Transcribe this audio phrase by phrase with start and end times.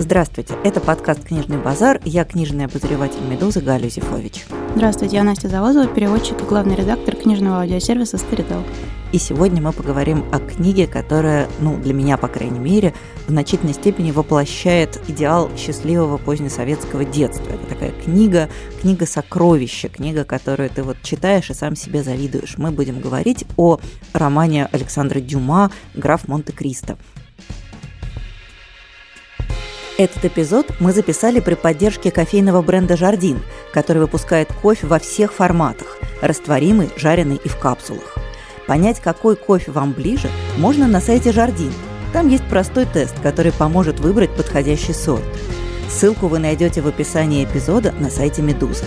[0.00, 2.00] Здравствуйте, это подкаст «Книжный базар».
[2.04, 4.44] Я книжный обозреватель «Медузы» Галя Зифович.
[4.76, 8.62] Здравствуйте, я Настя Завозова, переводчик и главный редактор книжного аудиосервиса «Старител».
[9.10, 12.94] И сегодня мы поговорим о книге, которая, ну, для меня, по крайней мере,
[13.26, 17.54] в значительной степени воплощает идеал счастливого позднесоветского детства.
[17.54, 18.48] Это такая книга,
[18.80, 22.56] книга сокровища, книга, которую ты вот читаешь и сам себе завидуешь.
[22.56, 23.80] Мы будем говорить о
[24.12, 26.96] романе Александра Дюма «Граф Монте-Кристо».
[29.98, 35.98] Этот эпизод мы записали при поддержке кофейного бренда «Жардин», который выпускает кофе во всех форматах–
[36.22, 38.16] растворимый, жареный и в капсулах.
[38.68, 41.72] Понять, какой кофе вам ближе, можно на сайте «Жардин».
[42.12, 45.24] Там есть простой тест, который поможет выбрать подходящий сорт.
[45.90, 48.84] Ссылку вы найдете в описании эпизода на сайте «Медузы».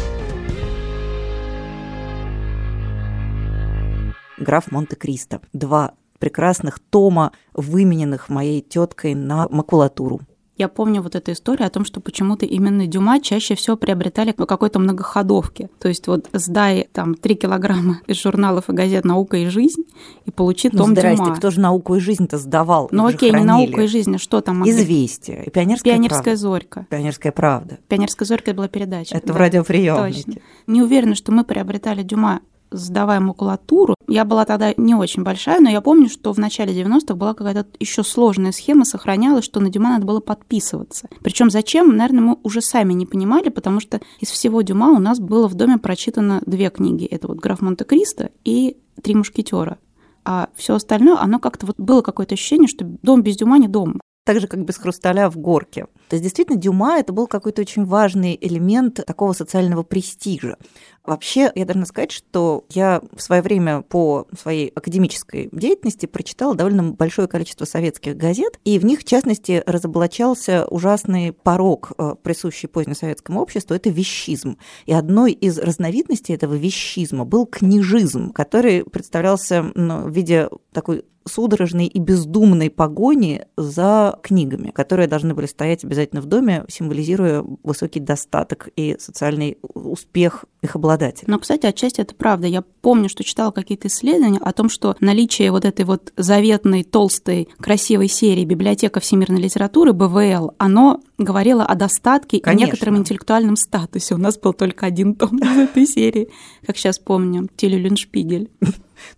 [4.37, 5.41] «Граф Монте-Кристо».
[5.51, 10.21] Два прекрасных тома, вымененных моей теткой на макулатуру.
[10.61, 14.45] Я помню вот эту историю о том, что почему-то именно Дюма чаще всего приобретали в
[14.45, 15.71] какой-то многоходовке.
[15.79, 19.81] То есть вот сдай там 3 килограмма из журналов и газет «Наука и жизнь»
[20.25, 21.35] и получи ну, том здрасте, Дюма.
[21.35, 22.89] кто же «Науку и жизнь»-то сдавал?
[22.91, 24.69] Ну окей, не «Наука и жизнь», а что там?
[24.69, 25.49] Известие.
[25.51, 26.39] Пионерская, Пионерская правда.
[26.39, 26.87] зорька.
[26.91, 27.79] Пионерская правда.
[27.87, 29.17] Пионерская зорька была передача.
[29.17, 29.33] Это да.
[29.33, 30.23] в радиоприемнике.
[30.25, 30.41] Точно.
[30.67, 33.95] Не уверена, что мы приобретали Дюма сдавая макулатуру.
[34.07, 37.67] Я была тогда не очень большая, но я помню, что в начале 90-х была какая-то
[37.79, 41.07] еще сложная схема, сохранялась, что на Дюма надо было подписываться.
[41.21, 45.19] Причем зачем, наверное, мы уже сами не понимали, потому что из всего Дюма у нас
[45.19, 47.05] было в доме прочитано две книги.
[47.05, 49.77] Это вот «Граф Монте-Кристо» и «Три мушкетера».
[50.23, 53.99] А все остальное, оно как-то вот было какое-то ощущение, что дом без Дюма не дом
[54.23, 55.87] так же, как без хрусталя в горке.
[56.09, 60.57] То есть, действительно, Дюма это был какой-то очень важный элемент такого социального престижа.
[61.03, 66.91] Вообще, я должна сказать, что я в свое время по своей академической деятельности прочитала довольно
[66.91, 73.41] большое количество советских газет, и в них, в частности, разоблачался ужасный порог, э, присущий позднесоветскому
[73.41, 74.57] обществу, это вещизм.
[74.85, 81.85] И одной из разновидностей этого вещизма был книжизм, который представлялся ну, в виде такой судорожной
[81.85, 88.69] и бездумной погони за книгами, которые должны были стоять обязательно в доме, символизируя высокий достаток
[88.75, 91.25] и социальный успех их обладателя.
[91.27, 92.47] Но, кстати, отчасти это правда.
[92.47, 97.49] Я помню, что читала какие-то исследования о том, что наличие вот этой вот заветной, толстой,
[97.59, 102.63] красивой серии «Библиотека всемирной литературы» БВЛ, оно говорило о достатке Конечно.
[102.63, 104.15] и некотором интеллектуальном статусе.
[104.15, 106.29] У нас был только один том из этой серии,
[106.65, 108.49] как сейчас помню, Теле Люншпигель.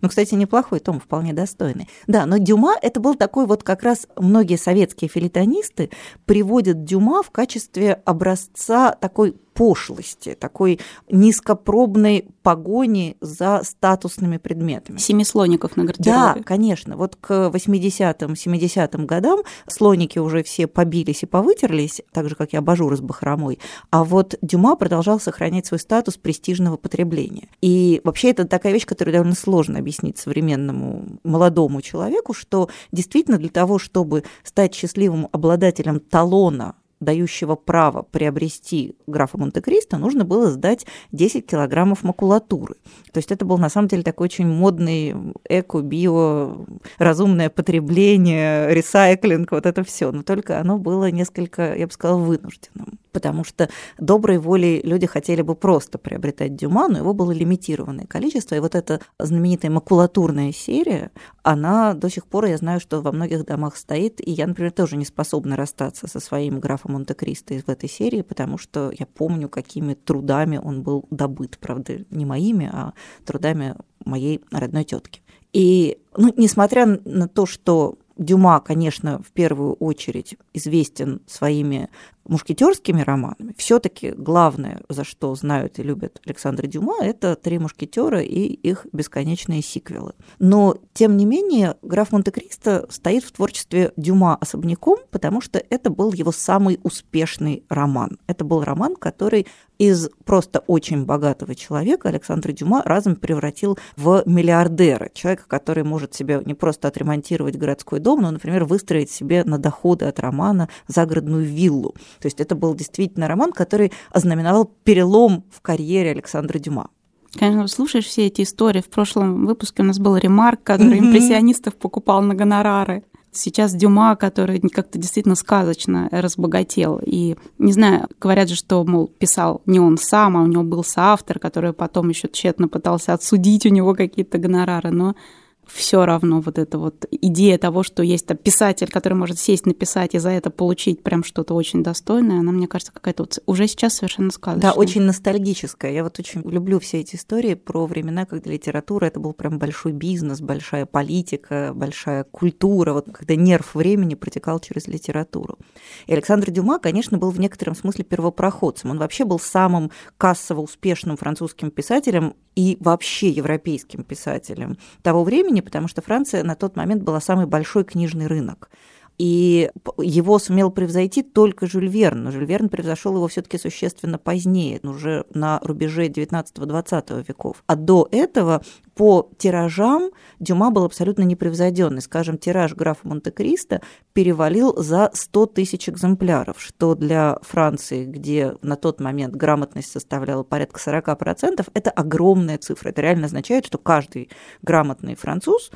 [0.00, 1.88] Ну, кстати, неплохой том, вполне достойный.
[2.06, 5.90] Да, но Дюма это был такой вот как раз многие советские филитонисты
[6.26, 14.98] приводят Дюма в качестве образца такой пошлости, такой низкопробной погони за статусными предметами.
[14.98, 16.40] Семи слоников на гардеробе.
[16.40, 16.96] Да, конечно.
[16.96, 22.56] Вот к 80-м, 70-м годам слоники уже все побились и повытерлись, так же, как и
[22.56, 23.58] абажуры с бахромой.
[23.90, 27.48] А вот Дюма продолжал сохранять свой статус престижного потребления.
[27.60, 33.48] И вообще это такая вещь, которую довольно сложно объяснить современному молодому человеку, что действительно для
[33.48, 41.46] того, чтобы стать счастливым обладателем талона дающего право приобрести графа Монте-Кристо, нужно было сдать 10
[41.46, 42.74] килограммов макулатуры.
[43.12, 45.14] То есть это был на самом деле такой очень модный
[45.48, 46.56] эко, био,
[46.98, 50.10] разумное потребление, ресайклинг, вот это все.
[50.12, 52.98] Но только оно было несколько, я бы сказала, вынужденным.
[53.14, 58.56] Потому что доброй волей люди хотели бы просто приобретать Дюма, но его было лимитированное количество.
[58.56, 61.12] И вот эта знаменитая макулатурная серия,
[61.44, 64.20] она до сих пор, я знаю, что во многих домах стоит.
[64.20, 68.58] И я, например, тоже не способна расстаться со своим графом Монте-Кристо в этой серии, потому
[68.58, 71.56] что я помню, какими трудами он был добыт.
[71.60, 72.94] Правда, не моими, а
[73.24, 75.22] трудами моей родной тетки.
[75.52, 81.88] И, ну, несмотря на то, что Дюма, конечно, в первую очередь известен своими
[82.24, 88.40] мушкетерскими романами, все-таки главное, за что знают и любят Александра Дюма, это «Три мушкетера» и
[88.40, 90.14] их бесконечные сиквелы.
[90.38, 96.12] Но, тем не менее, «Граф Монте-Кристо» стоит в творчестве Дюма особняком, потому что это был
[96.12, 98.18] его самый успешный роман.
[98.26, 99.46] Это был роман, который
[99.78, 105.10] из просто очень богатого человека Александра Дюма разом превратил в миллиардера.
[105.12, 110.04] Человека, который может себе не просто отремонтировать городской дом, но, например, выстроить себе на доходы
[110.04, 111.94] от романа загородную виллу.
[112.20, 116.90] То есть это был действительно роман, который ознаменовал перелом в карьере Александра Дюма.
[117.38, 118.80] Конечно, слушаешь все эти истории.
[118.80, 123.02] В прошлом выпуске у нас был ремарк, который импрессионистов покупал на гонорары.
[123.32, 127.00] Сейчас Дюма, который как-то действительно сказочно разбогател.
[127.04, 130.84] И, не знаю, говорят же, что, мол, писал не он сам, а у него был
[130.84, 134.92] соавтор, который потом еще тщетно пытался отсудить у него какие-то гонорары.
[134.92, 135.16] Но
[135.66, 140.14] все равно вот эта вот идея того, что есть там писатель, который может сесть написать
[140.14, 143.94] и за это получить прям что-то очень достойное, она, мне кажется, какая-то вот уже сейчас
[143.94, 144.72] совершенно сказочная.
[144.72, 145.92] Да, очень ностальгическая.
[145.92, 149.92] Я вот очень люблю все эти истории про времена, когда литература это был прям большой
[149.92, 155.58] бизнес, большая политика, большая культура, вот когда нерв времени протекал через литературу.
[156.06, 158.90] И Александр Дюма, конечно, был в некотором смысле первопроходцем.
[158.90, 165.88] Он вообще был самым кассово успешным французским писателем и вообще европейским писателем того времени, потому
[165.88, 168.70] что Франция на тот момент была самый большой книжный рынок.
[169.18, 174.80] И его сумел превзойти только Жюль Верн, но Жюль Верн превзошел его все-таки существенно позднее,
[174.82, 177.62] уже на рубеже 19-20 веков.
[177.66, 178.62] А до этого
[178.94, 182.00] по тиражам Дюма был абсолютно непревзойденный.
[182.00, 183.80] Скажем, тираж графа Монте-Кристо
[184.12, 190.80] перевалил за 100 тысяч экземпляров, что для Франции, где на тот момент грамотность составляла порядка
[190.80, 192.90] 40%, это огромная цифра.
[192.90, 194.30] Это реально означает, что каждый
[194.62, 195.70] грамотный француз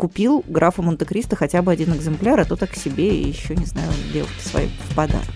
[0.00, 3.92] купил графа Монте-Кристо хотя бы один экземпляр, а то так себе и еще, не знаю,
[4.12, 5.26] девушке своей в подарок.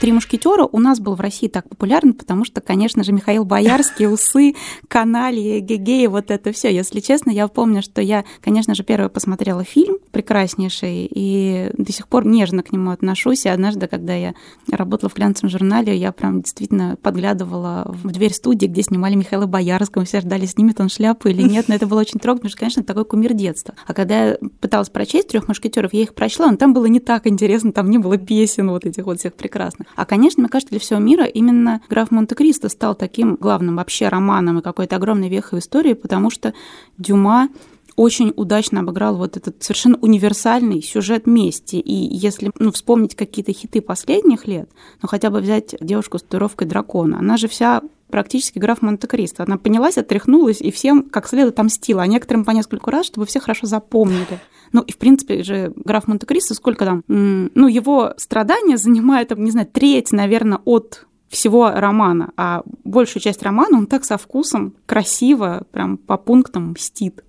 [0.00, 4.06] «Три мушкетера» у нас был в России так популярен, потому что, конечно же, Михаил Боярский,
[4.06, 4.54] усы,
[4.86, 6.72] канали, гегей, вот это все.
[6.72, 12.06] Если честно, я помню, что я, конечно же, первая посмотрела фильм прекраснейший, и до сих
[12.06, 13.44] пор нежно к нему отношусь.
[13.44, 14.34] И однажды, когда я
[14.70, 20.04] работала в глянцевом журнале, я прям действительно подглядывала в дверь студии, где снимали Михаила Боярского,
[20.04, 22.84] все ждали, снимет он шляпу или нет, но это было очень трогательно, потому что, конечно,
[22.84, 23.74] такой кумир детства.
[23.86, 27.26] А когда я пыталась прочесть трех мушкетеров, я их прочла, но там было не так
[27.26, 29.87] интересно, там не было песен вот этих вот всех прекрасных.
[29.96, 34.58] А, конечно, мне кажется, для всего мира именно граф Монте-Кристо стал таким главным вообще романом
[34.58, 36.54] и какой-то огромной вехой истории, потому что
[36.96, 37.48] Дюма
[37.98, 41.76] очень удачно обыграл вот этот совершенно универсальный сюжет мести.
[41.76, 44.70] И если ну, вспомнить какие-то хиты последних лет,
[45.02, 49.44] ну хотя бы взять девушку с татуировкой дракона, она же вся практически граф Монте-Кристо.
[49.44, 53.40] Она поднялась, отряхнулась и всем как следует отомстила, а некоторым по нескольку раз, чтобы все
[53.40, 54.40] хорошо запомнили.
[54.72, 59.66] Ну, и, в принципе, же граф Монте-Кристо, сколько там, ну, его страдания занимают, не знаю,
[59.66, 65.98] треть, наверное, от всего романа, а большую часть романа он так со вкусом, красиво, прям
[65.98, 67.22] по пунктам мстит.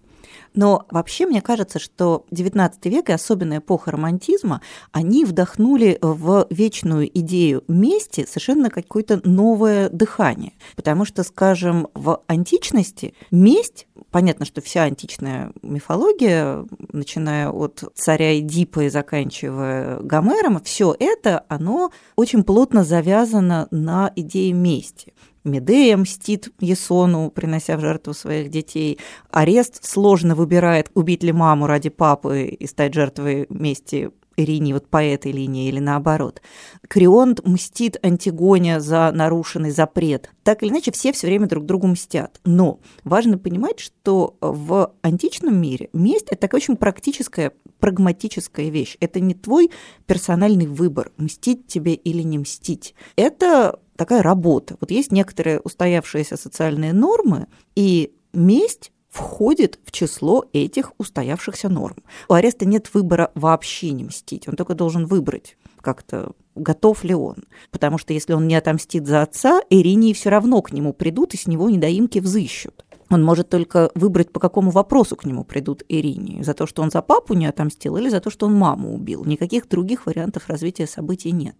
[0.53, 4.61] Но вообще мне кажется, что XIX век и особенно эпоха романтизма,
[4.91, 10.53] они вдохнули в вечную идею мести совершенно какое-то новое дыхание.
[10.75, 18.81] Потому что, скажем, в античности месть понятно, что вся античная мифология, начиная от царя Эдипа
[18.81, 25.13] и заканчивая Гомером, все это, оно очень плотно завязано на идее мести.
[25.49, 28.99] Медея мстит Есону, принося в жертву своих детей.
[29.31, 35.03] Арест сложно выбирает, убить ли маму ради папы и стать жертвой мести Ирине вот по
[35.03, 36.41] этой линии или наоборот.
[36.87, 40.31] Крионт мстит Антигоне за нарушенный запрет.
[40.43, 42.39] Так или иначе, все все время друг другу мстят.
[42.45, 48.97] Но важно понимать, что в античном мире месть– это такая очень практическая, прагматическая вещь.
[48.99, 49.71] Это не твой
[50.05, 52.95] персональный выбор, мстить тебе или не мстить.
[53.15, 54.77] Это такая работа.
[54.79, 61.97] Вот есть некоторые устоявшиеся социальные нормы, и месть входит в число этих устоявшихся норм.
[62.29, 67.45] У ареста нет выбора вообще не мстить, он только должен выбрать как-то готов ли он.
[67.71, 71.37] Потому что если он не отомстит за отца, Иринии все равно к нему придут и
[71.37, 72.85] с него недоимки взыщут.
[73.09, 76.43] Он может только выбрать, по какому вопросу к нему придут Ирине.
[76.43, 79.25] За то, что он за папу не отомстил, или за то, что он маму убил.
[79.25, 81.55] Никаких других вариантов развития событий нет.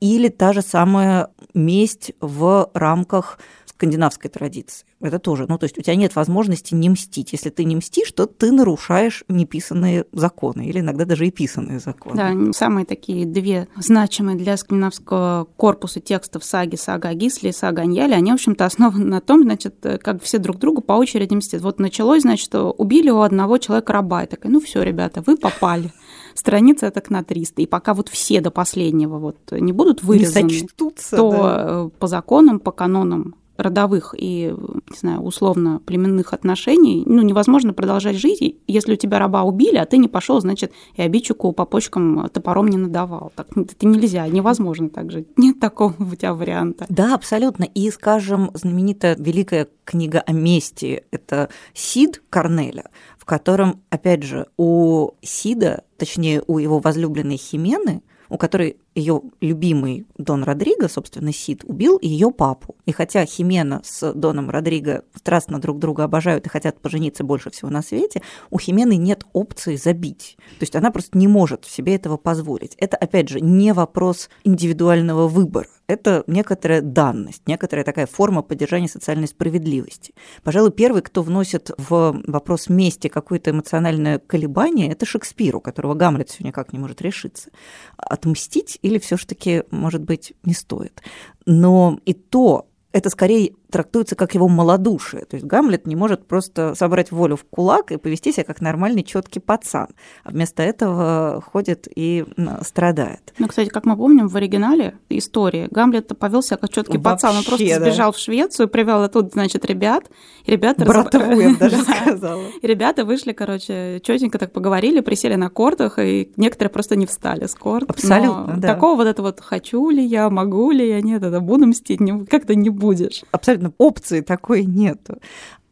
[0.00, 3.38] Или та же самая месть в рамках
[3.82, 4.86] скандинавской традиции.
[5.00, 7.32] Это тоже, ну, то есть у тебя нет возможности не мстить.
[7.32, 12.16] Если ты не мстишь, то ты нарушаешь неписанные законы или иногда даже и писанные законы.
[12.16, 17.82] Да, самые такие две значимые для скандинавского корпуса текстов саги, сага о Гисле и сага
[17.82, 21.62] Аньяле, они, в общем-то, основаны на том, значит, как все друг другу по очереди мстят.
[21.62, 24.22] Вот началось, значит, убили у одного человека раба.
[24.22, 25.90] И такая, ну все, ребята, вы попали
[26.34, 27.62] страница так на 300.
[27.62, 31.66] И пока вот все до последнего вот не будут вырезаны, не сочтутся, то да.
[31.68, 34.54] Э, по законам, по канонам родовых и,
[34.90, 39.86] не знаю, условно племенных отношений, ну, невозможно продолжать жить, если у тебя раба убили, а
[39.86, 43.32] ты не пошел, значит, и обидчику по почкам топором не надавал.
[43.34, 45.26] Так, это нельзя, невозможно так жить.
[45.36, 46.86] Нет такого у тебя варианта.
[46.88, 47.64] Да, абсолютно.
[47.64, 55.12] И, скажем, знаменитая великая книга о мести– это «Сид» Корнеля, в котором, опять же, у
[55.22, 58.02] Сида, точнее, у его возлюбленной Химены–
[58.32, 62.71] у которой ее любимый Дон Родриго, собственно, Сид, убил ее папу.
[62.86, 67.70] И хотя Химена с Доном Родриго страстно друг друга обожают и хотят пожениться больше всего
[67.70, 70.36] на свете, у Химены нет опции забить.
[70.58, 72.74] То есть она просто не может себе этого позволить.
[72.78, 79.28] Это, опять же, не вопрос индивидуального выбора это некоторая данность, некоторая такая форма поддержания социальной
[79.28, 80.14] справедливости.
[80.42, 86.30] Пожалуй, первый, кто вносит в вопрос мести какое-то эмоциональное колебание, это Шекспир, у которого Гамлет
[86.30, 87.50] все никак не может решиться.
[87.96, 91.02] Отмстить или все ж таки, может быть, не стоит.
[91.44, 95.24] Но и то это скорее трактуется как его малодушие.
[95.24, 99.02] То есть Гамлет не может просто собрать волю в кулак и повести себя как нормальный
[99.02, 99.88] четкий пацан.
[100.24, 102.24] А вместо этого ходит и
[102.62, 103.32] страдает.
[103.38, 107.36] Ну, кстати, как мы помним, в оригинале истории Гамлет повел себя как четкий пацан.
[107.36, 107.80] Он просто да.
[107.80, 110.04] сбежал в Швецию, привел тут, значит, ребят.
[110.44, 112.44] И ребята Братову, я даже сказала.
[112.60, 117.46] И ребята вышли, короче, четенько так поговорили, присели на кортах, и некоторые просто не встали
[117.46, 117.88] с корт.
[117.88, 118.74] Абсолютно, да.
[118.74, 122.54] Такого вот это вот «хочу ли я, могу ли я», нет, это буду мстить, как-то
[122.54, 123.24] не будешь.
[123.30, 125.18] Абсолютно опции такой нету.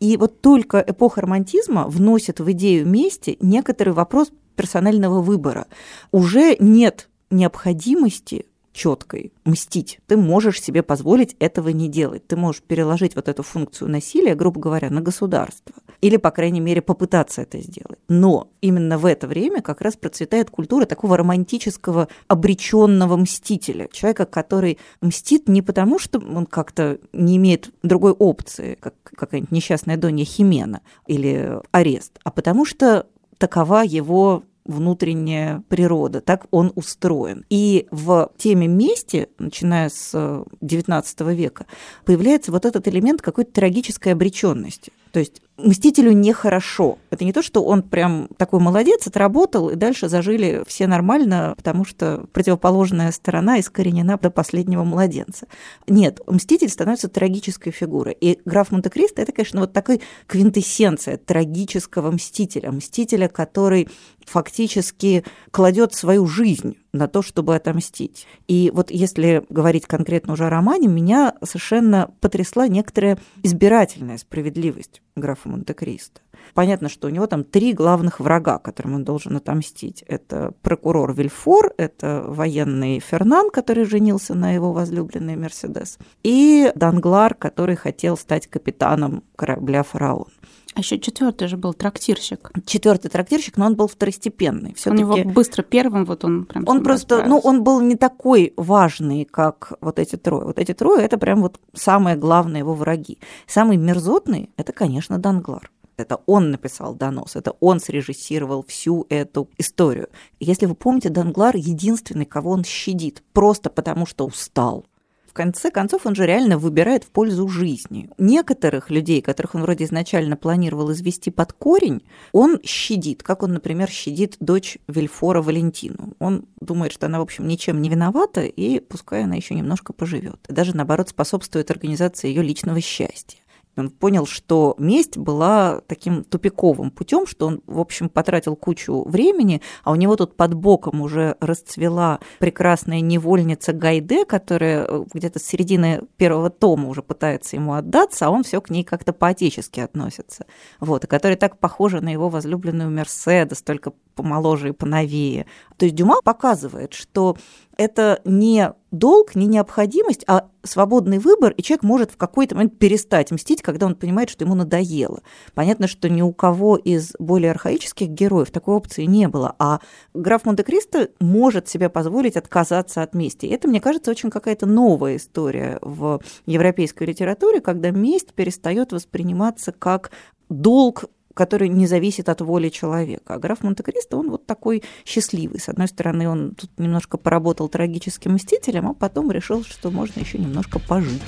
[0.00, 5.66] И вот только эпоха романтизма вносит в идею мести некоторый вопрос персонального выбора.
[6.10, 8.46] Уже нет необходимости
[8.80, 10.00] четкой мстить.
[10.06, 12.26] Ты можешь себе позволить этого не делать.
[12.26, 15.74] Ты можешь переложить вот эту функцию насилия, грубо говоря, на государство.
[16.00, 17.98] Или, по крайней мере, попытаться это сделать.
[18.08, 23.86] Но именно в это время как раз процветает культура такого романтического обреченного мстителя.
[23.92, 29.98] Человека, который мстит не потому, что он как-то не имеет другой опции, как какая-нибудь несчастная
[29.98, 33.06] Донья Химена или арест, а потому что
[33.36, 37.44] такова его внутренняя природа, так он устроен.
[37.50, 40.14] И в теме мести, начиная с
[40.62, 41.66] XIX века,
[42.04, 44.92] появляется вот этот элемент какой-то трагической обреченности.
[45.12, 46.98] То есть Мстителю нехорошо.
[47.10, 51.84] Это не то, что он прям такой молодец, отработал, и дальше зажили все нормально, потому
[51.84, 55.46] что противоположная сторона искоренена до последнего младенца.
[55.86, 58.16] Нет, Мститель становится трагической фигурой.
[58.20, 62.72] И граф Монте-Кристо– это, конечно, вот такой квинтэссенция трагического Мстителя.
[62.72, 63.88] Мстителя, который
[64.24, 68.26] фактически кладет свою жизнь на то, чтобы отомстить.
[68.48, 75.48] И вот если говорить конкретно уже о романе, меня совершенно потрясла некоторая избирательная справедливость графа
[75.48, 76.20] Монте-Кристо.
[76.54, 80.02] Понятно, что у него там три главных врага, которым он должен отомстить.
[80.06, 87.76] Это прокурор Вильфор, это военный Фернан, который женился на его возлюбленной Мерседес, и Данглар, который
[87.76, 90.28] хотел стать капитаном корабля «Фараон».
[90.74, 92.52] А еще четвертый же был трактирщик.
[92.64, 94.76] Четвертый трактирщик, но он был второстепенный.
[94.86, 96.64] У него быстро первым вот он прям.
[96.66, 100.44] Он просто, ну, он был не такой важный, как вот эти трое.
[100.44, 103.18] Вот эти трое это прям вот самые главные его враги.
[103.46, 105.70] Самый мерзотный это, конечно, Данглар.
[106.00, 110.08] Это он написал донос, это он срежиссировал всю эту историю.
[110.38, 114.86] Если вы помните, Данглар единственный, кого он щадит, просто потому что устал.
[115.30, 118.10] В конце концов, он же реально выбирает в пользу жизни.
[118.18, 123.88] Некоторых людей, которых он вроде изначально планировал извести под корень, он щадит, как он, например,
[123.88, 126.14] щадит дочь Вильфора Валентину.
[126.18, 130.40] Он думает, что она, в общем, ничем не виновата, и пускай она еще немножко поживет.
[130.48, 133.38] Даже, наоборот, способствует организации ее личного счастья.
[133.76, 139.62] Он понял, что месть была таким тупиковым путем, что он, в общем, потратил кучу времени,
[139.84, 145.44] а у него тут под боком уже расцвела прекрасная невольница Гайде, которая э, где-то с
[145.44, 150.46] середины первого тома уже пытается ему отдаться, а он все к ней как-то по-отечески относится.
[150.80, 155.46] Вот, и которая так похожа на его возлюбленную Мерседес, только помоложе и поновее.
[155.78, 157.36] То есть Дюма показывает, что
[157.76, 163.30] это не долг, не необходимость, а свободный выбор, и человек может в какой-то момент перестать
[163.30, 165.22] мстить, когда он понимает, что ему надоело.
[165.54, 169.80] Понятно, что ни у кого из более архаических героев такой опции не было, а
[170.12, 173.46] граф Монте-Кристо может себе позволить отказаться от мести.
[173.46, 179.72] И это, мне кажется, очень какая-то новая история в европейской литературе, когда месть перестает восприниматься
[179.72, 180.10] как
[180.48, 183.34] долг который не зависит от воли человека.
[183.34, 185.60] А граф Монте-Кристо, он вот такой счастливый.
[185.60, 190.38] С одной стороны, он тут немножко поработал трагическим мстителем, а потом решил, что можно еще
[190.38, 191.22] немножко пожить.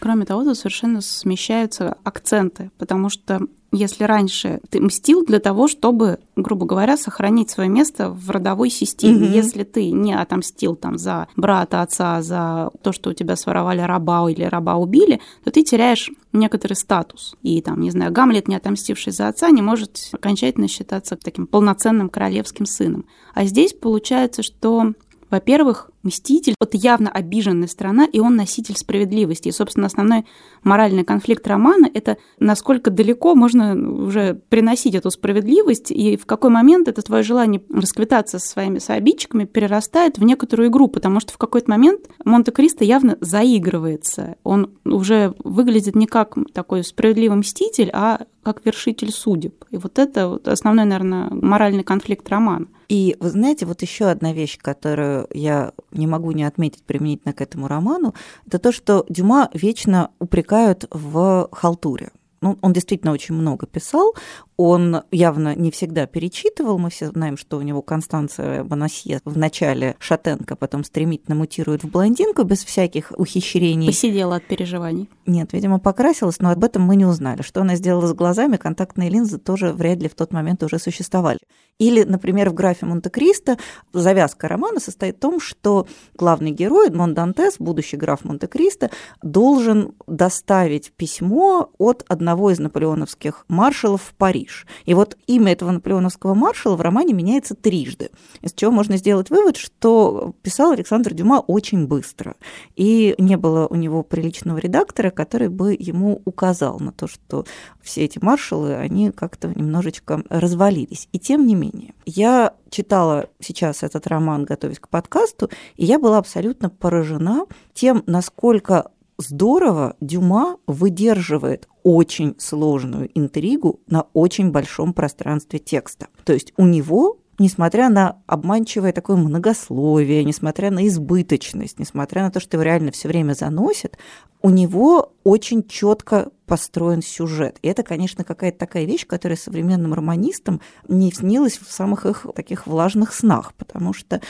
[0.00, 3.40] Кроме того, тут совершенно смещаются акценты, потому что
[3.72, 9.28] если раньше ты мстил для того, чтобы, грубо говоря, сохранить свое место в родовой системе,
[9.28, 13.80] mm если ты не отомстил там за брата, отца, за то, что у тебя своровали
[13.80, 17.36] раба или раба убили, то ты теряешь некоторый статус.
[17.42, 22.08] И там, не знаю, Гамлет, не отомстивший за отца, не может окончательно считаться таким полноценным
[22.08, 23.06] королевским сыном.
[23.34, 24.92] А здесь получается, что,
[25.30, 29.48] во-первых, мститель, это явно обиженная страна, и он носитель справедливости.
[29.48, 30.24] И, собственно, основной
[30.62, 36.88] моральный конфликт романа– это насколько далеко можно уже приносить эту справедливость, и в какой момент
[36.88, 41.70] это твое желание расквитаться со своими сообидчиками перерастает в некоторую игру, потому что в какой-то
[41.70, 44.36] момент Монте-Кристо явно заигрывается.
[44.42, 49.64] Он уже выглядит не как такой справедливый мститель, а как вершитель судеб.
[49.70, 52.68] И вот это вот основной, наверное, моральный конфликт романа.
[52.88, 57.40] И вы знаете, вот еще одна вещь, которую я не могу не отметить применительно к
[57.40, 58.14] этому роману,
[58.46, 62.10] это то, что Дюма вечно упрекают в халтуре.
[62.42, 64.14] Ну, он действительно очень много писал,
[64.62, 66.78] он явно не всегда перечитывал.
[66.78, 71.90] Мы все знаем, что у него Констанция Бонасье в начале шатенка, потом стремительно мутирует в
[71.90, 73.86] блондинку без всяких ухищрений.
[73.86, 75.08] Посидела от переживаний.
[75.24, 77.40] Нет, видимо, покрасилась, но об этом мы не узнали.
[77.40, 81.38] Что она сделала с глазами, контактные линзы тоже вряд ли в тот момент уже существовали.
[81.80, 83.56] Или, например, в графе Монте-Кристо
[83.94, 88.90] завязка романа состоит в том, что главный герой Мондантес, будущий граф Монте-Кристо,
[89.22, 94.49] должен доставить письмо от одного из наполеоновских маршалов в Париж.
[94.50, 94.66] Париж.
[94.84, 99.56] И вот имя этого наполеоновского маршала в романе меняется трижды, из чего можно сделать вывод,
[99.56, 102.34] что писал Александр Дюма очень быстро.
[102.76, 107.44] И не было у него приличного редактора, который бы ему указал на то, что
[107.82, 111.08] все эти маршалы, они как-то немножечко развалились.
[111.12, 116.18] И тем не менее, я читала сейчас этот роман, готовясь к подкасту, и я была
[116.18, 126.08] абсолютно поражена тем, насколько здорово Дюма выдерживает очень сложную интригу на очень большом пространстве текста.
[126.24, 132.38] То есть у него несмотря на обманчивое такое многословие, несмотря на избыточность, несмотря на то,
[132.38, 133.96] что его реально все время заносит,
[134.42, 137.58] у него очень четко построен сюжет.
[137.62, 142.66] И это, конечно, какая-то такая вещь, которая современным романистам не снилась в самых их таких
[142.66, 144.20] влажных снах, потому что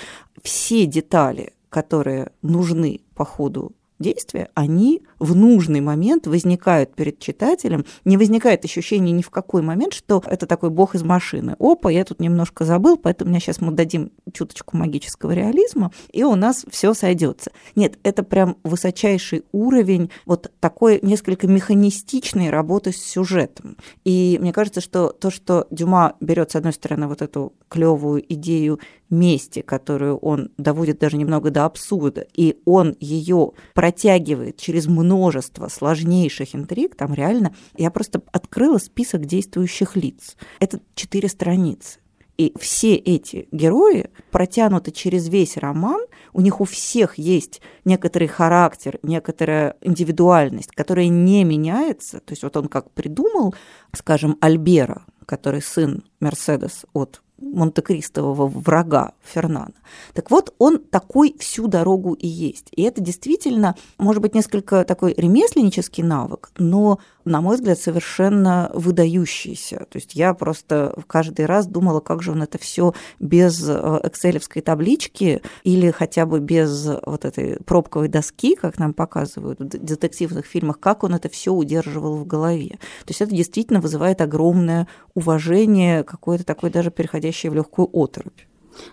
[0.41, 7.85] все детали, которые нужны по ходу действия, они в нужный момент возникают перед читателем.
[8.05, 11.55] Не возникает ощущение ни в какой момент, что это такой бог из машины.
[11.61, 16.35] Опа, я тут немножко забыл, поэтому мне сейчас мы дадим чуточку магического реализма, и у
[16.35, 17.53] нас все сойдется.
[17.77, 23.77] Нет, это прям высочайший уровень вот такой несколько механистичной работы с сюжетом.
[24.05, 28.81] И мне кажется, что то, что Дюма берет, с одной стороны, вот эту клевую идею
[29.11, 36.55] мести, которую он доводит даже немного до абсурда, и он ее протягивает через множество сложнейших
[36.55, 40.37] интриг, там реально, я просто открыла список действующих лиц.
[40.61, 41.99] Это четыре страницы.
[42.41, 46.01] И все эти герои протянуты через весь роман,
[46.33, 52.21] у них у всех есть некоторый характер, некоторая индивидуальность, которая не меняется.
[52.21, 53.55] То есть вот он как придумал,
[53.93, 59.75] скажем, Альбера, который сын Мерседес от монте-кристового врага Фернана.
[60.15, 62.69] Так вот, он такой всю дорогу и есть.
[62.73, 69.87] И это действительно, может быть, несколько такой ремесленнический навык, но на мой взгляд, совершенно выдающийся.
[69.91, 74.63] То есть я просто каждый раз думала, как же он это все без э, экселевской
[74.63, 80.81] таблички или хотя бы без вот этой пробковой доски, как нам показывают в детективных фильмах,
[80.81, 82.79] как он это все удерживал в голове.
[83.05, 88.50] То есть это действительно вызывает огромное уважение, какое-то такое даже переходящее в легкую оторопь.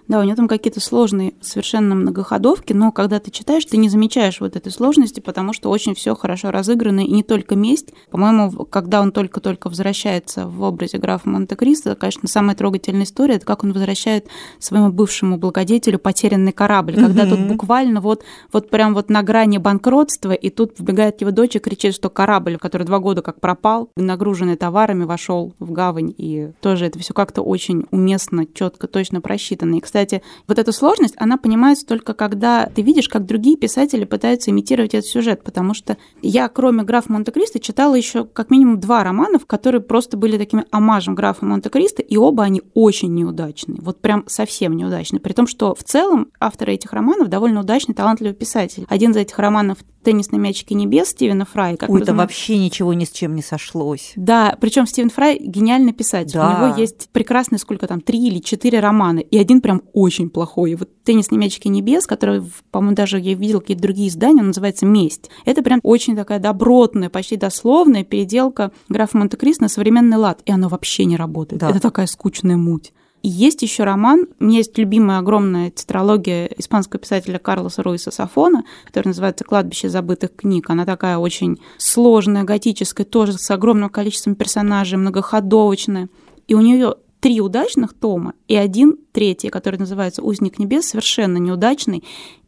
[0.07, 4.39] Да, у него там какие-то сложные совершенно многоходовки, но когда ты читаешь, ты не замечаешь
[4.39, 7.89] вот этой сложности, потому что очень все хорошо разыграно, и не только месть.
[8.11, 13.63] По-моему, когда он только-только возвращается в образе графа Монте-Кристо, конечно, самая трогательная история, это как
[13.63, 14.27] он возвращает
[14.59, 17.29] своему бывшему благодетелю потерянный корабль, когда mm-hmm.
[17.29, 21.59] тут буквально вот, вот прям вот на грани банкротства, и тут вбегает его дочь и
[21.59, 26.85] кричит, что корабль, который два года как пропал, нагруженный товарами, вошел в гавань, и тоже
[26.85, 29.66] это все как-то очень уместно, четко, точно просчитано.
[29.75, 34.51] И, кстати, вот эта сложность, она понимается только когда ты видишь, как другие писатели пытаются
[34.51, 39.39] имитировать этот сюжет, потому что я, кроме графа Монте-Кристо, читала еще как минимум два романа,
[39.39, 44.75] которые просто были такими омажем графа Монте-Кристо, и оба они очень неудачные, вот прям совсем
[44.75, 48.85] неудачные, при том, что в целом авторы этих романов довольно удачный, талантливый писатель.
[48.89, 51.75] Один из этих романов «Теннисные мячики небес» Стивена Фрая.
[51.75, 54.13] Как Ой, это вообще ничего ни с чем не сошлось.
[54.15, 56.35] Да, причем Стивен Фрай гениальный писатель.
[56.35, 56.49] Да.
[56.49, 60.71] У него есть прекрасные, сколько там, три или четыре романа, и один прям очень плохой.
[60.71, 64.85] И вот «Теннисные мячики небес», который, по-моему, даже я видел какие-то другие издания, он называется
[64.85, 65.29] «Месть».
[65.45, 70.67] Это прям очень такая добротная, почти дословная переделка графа Монте-Кристо на современный лад, и оно
[70.67, 71.61] вообще не работает.
[71.61, 71.69] Да.
[71.69, 72.93] Это такая скучная муть.
[73.23, 78.63] И есть еще роман, у меня есть любимая огромная тетралогия испанского писателя Карлоса Руиса Сафона,
[78.85, 80.69] которая называется «Кладбище забытых книг».
[80.69, 86.09] Она такая очень сложная, готическая, тоже с огромным количеством персонажей, многоходовочная.
[86.47, 92.03] И у нее три удачных тома и один третий, который называется «Узник небес», совершенно неудачный.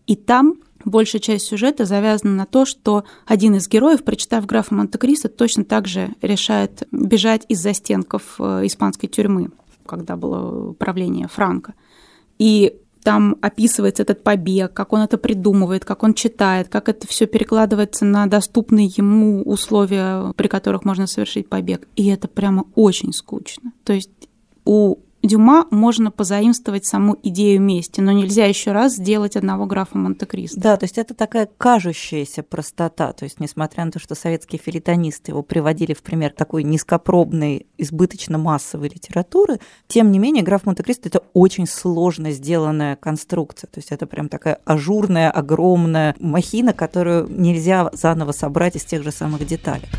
[0.07, 0.55] И там
[0.85, 5.87] большая часть сюжета завязана на то, что один из героев, прочитав графа Монте-Кристо, точно так
[5.87, 9.51] же решает бежать из застенков э, испанской тюрьмы,
[9.85, 11.73] когда было правление Франка.
[12.37, 17.25] И там описывается этот побег, как он это придумывает, как он читает, как это все
[17.27, 21.87] перекладывается на доступные ему условия, при которых можно совершить побег.
[21.95, 23.71] И это прямо очень скучно.
[23.83, 24.28] То есть
[24.69, 30.61] у Дюма можно позаимствовать саму идею мести, но нельзя еще раз сделать одного графа Монте-Кристо.
[30.61, 33.11] Да, то есть это такая кажущаяся простота.
[33.13, 38.37] То есть, несмотря на то, что советские филитонисты его приводили в пример такой низкопробной, избыточно
[38.37, 43.67] массовой литературы, тем не менее, граф Монте-Кристо это очень сложно сделанная конструкция.
[43.67, 49.11] То есть это прям такая ажурная, огромная махина, которую нельзя заново собрать из тех же
[49.11, 49.89] самых деталей.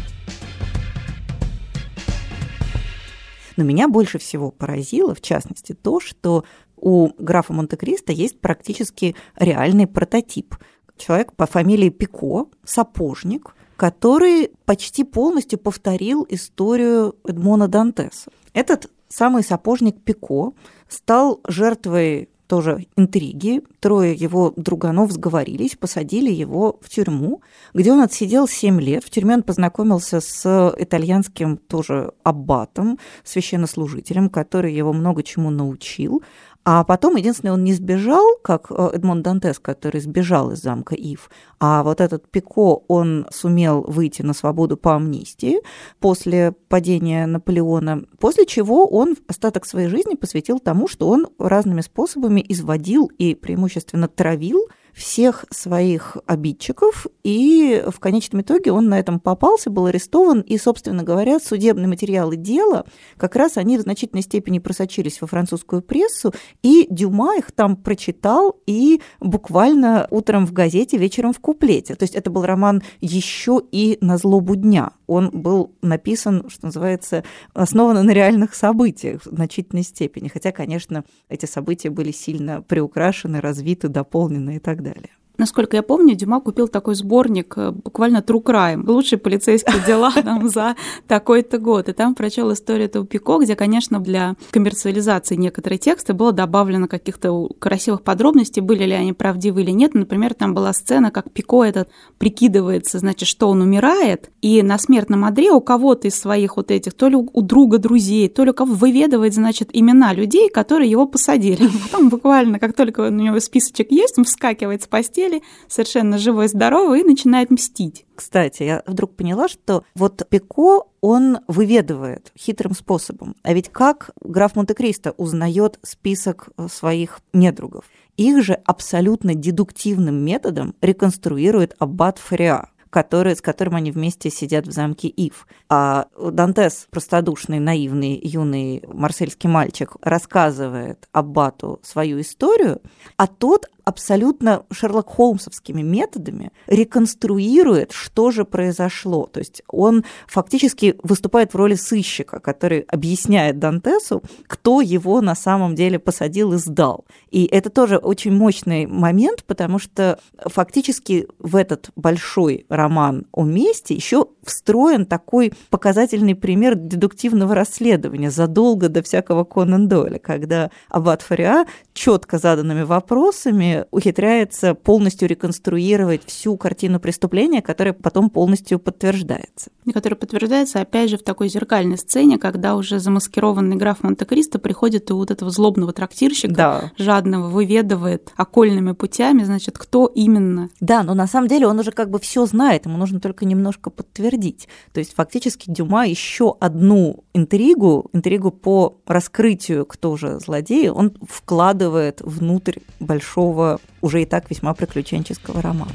[3.61, 6.44] Но меня больше всего поразило, в частности, то, что
[6.77, 10.55] у графа Монте-Кристо есть практически реальный прототип.
[10.96, 18.31] Человек по фамилии Пико, сапожник, который почти полностью повторил историю Эдмона Дантеса.
[18.55, 20.55] Этот самый сапожник Пико
[20.88, 23.63] стал жертвой тоже интриги.
[23.79, 27.43] Трое его друганов сговорились, посадили его в тюрьму,
[27.75, 29.05] где он отсидел 7 лет.
[29.05, 36.25] В тюрьме он познакомился с итальянским тоже аббатом, священнослужителем, который его много чему научил.
[36.64, 41.31] А потом, единственное, он не сбежал, как э, Эдмон Дантес, который сбежал из замка Ив,
[41.59, 45.61] а вот этот Пико, он сумел выйти на свободу по амнистии
[46.01, 52.44] после падения Наполеона, после чего он остаток своей жизни посвятил тому, что он разными способами
[52.46, 59.70] изводил и преимущественно травил всех своих обидчиков, и в конечном итоге он на этом попался,
[59.70, 62.85] был арестован, и, собственно говоря, судебные материалы дела,
[63.16, 68.61] как раз они в значительной степени просочились во французскую прессу, и Дюма их там прочитал,
[68.66, 71.94] и буквально утром в газете, вечером в куплете.
[71.94, 74.92] То есть это был роман еще и на злобу дня.
[75.07, 81.46] Он был написан, что называется, основан на реальных событиях в значительной степени, хотя, конечно, эти
[81.46, 85.19] события были сильно приукрашены, развиты, дополнены и так так далее.
[85.40, 90.50] Насколько я помню, Дюма купил такой сборник, э, буквально True Crime, лучшие полицейские дела там,
[90.50, 90.76] за
[91.09, 91.88] такой-то год.
[91.88, 97.48] И там прочел историю этого Пико, где, конечно, для коммерциализации некоторые тексты было добавлено каких-то
[97.59, 99.94] красивых подробностей, были ли они правдивы или нет.
[99.94, 105.24] Например, там была сцена, как Пико этот прикидывается, значит, что он умирает, и на смертном
[105.24, 108.55] одре у кого-то из своих вот этих, то ли у друга друзей, то ли у
[108.55, 111.66] кого выведывает, значит, имена людей, которые его посадили.
[111.90, 116.49] Потом буквально, как только у него списочек есть, он вскакивает с постели, постели, совершенно живой,
[116.49, 118.05] здоровый, и начинает мстить.
[118.14, 123.35] Кстати, я вдруг поняла, что вот Пико, он выведывает хитрым способом.
[123.43, 127.85] А ведь как граф Монте-Кристо узнает список своих недругов?
[128.16, 134.72] Их же абсолютно дедуктивным методом реконструирует аббат Фариа который, с которым они вместе сидят в
[134.72, 135.46] замке Ив.
[135.68, 142.81] А Дантес, простодушный, наивный, юный марсельский мальчик, рассказывает Аббату свою историю,
[143.16, 149.26] а тот абсолютно Шерлок Холмсовскими методами реконструирует, что же произошло.
[149.26, 155.74] То есть он фактически выступает в роли сыщика, который объясняет Дантесу, кто его на самом
[155.74, 157.05] деле посадил и сдал.
[157.31, 163.95] И это тоже очень мощный момент, потому что фактически в этот большой роман о месте
[163.95, 171.66] еще встроен такой показательный пример дедуктивного расследования задолго до всякого Конан Дойля, когда Аббат Фариа
[171.93, 179.71] четко заданными вопросами ухитряется полностью реконструировать всю картину преступления, которая потом полностью подтверждается.
[179.85, 185.11] И которая подтверждается, опять же, в такой зеркальной сцене, когда уже замаскированный граф Монте-Кристо приходит
[185.11, 186.93] и вот этого злобного трактирщика, да.
[186.97, 190.71] жадного, выведывает окольными путями, значит, кто именно.
[190.81, 193.90] Да, но на самом деле он уже как бы все знает, ему нужно только немножко
[193.90, 194.68] подтвердить.
[194.92, 202.20] То есть фактически Дюма еще одну интригу, интригу по раскрытию, кто же злодей, он вкладывает
[202.20, 205.92] внутрь большого уже и так весьма приключенческого романа.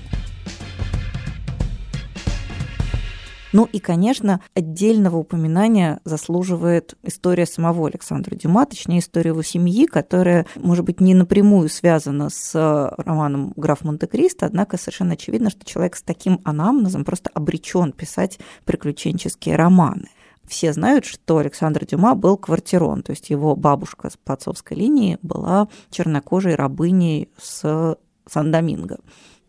[3.56, 10.46] Ну и, конечно, отдельного упоминания заслуживает история самого Александра Дюма, точнее, история его семьи, которая,
[10.58, 12.54] может быть, не напрямую связана с
[12.98, 19.56] романом «Граф Монте-Кристо», однако совершенно очевидно, что человек с таким анамнезом просто обречен писать приключенческие
[19.56, 20.10] романы.
[20.46, 25.70] Все знают, что Александр Дюма был квартирон, то есть его бабушка по отцовской линии была
[25.92, 27.98] чернокожей рабыней с
[28.30, 28.98] Сан-Доминго.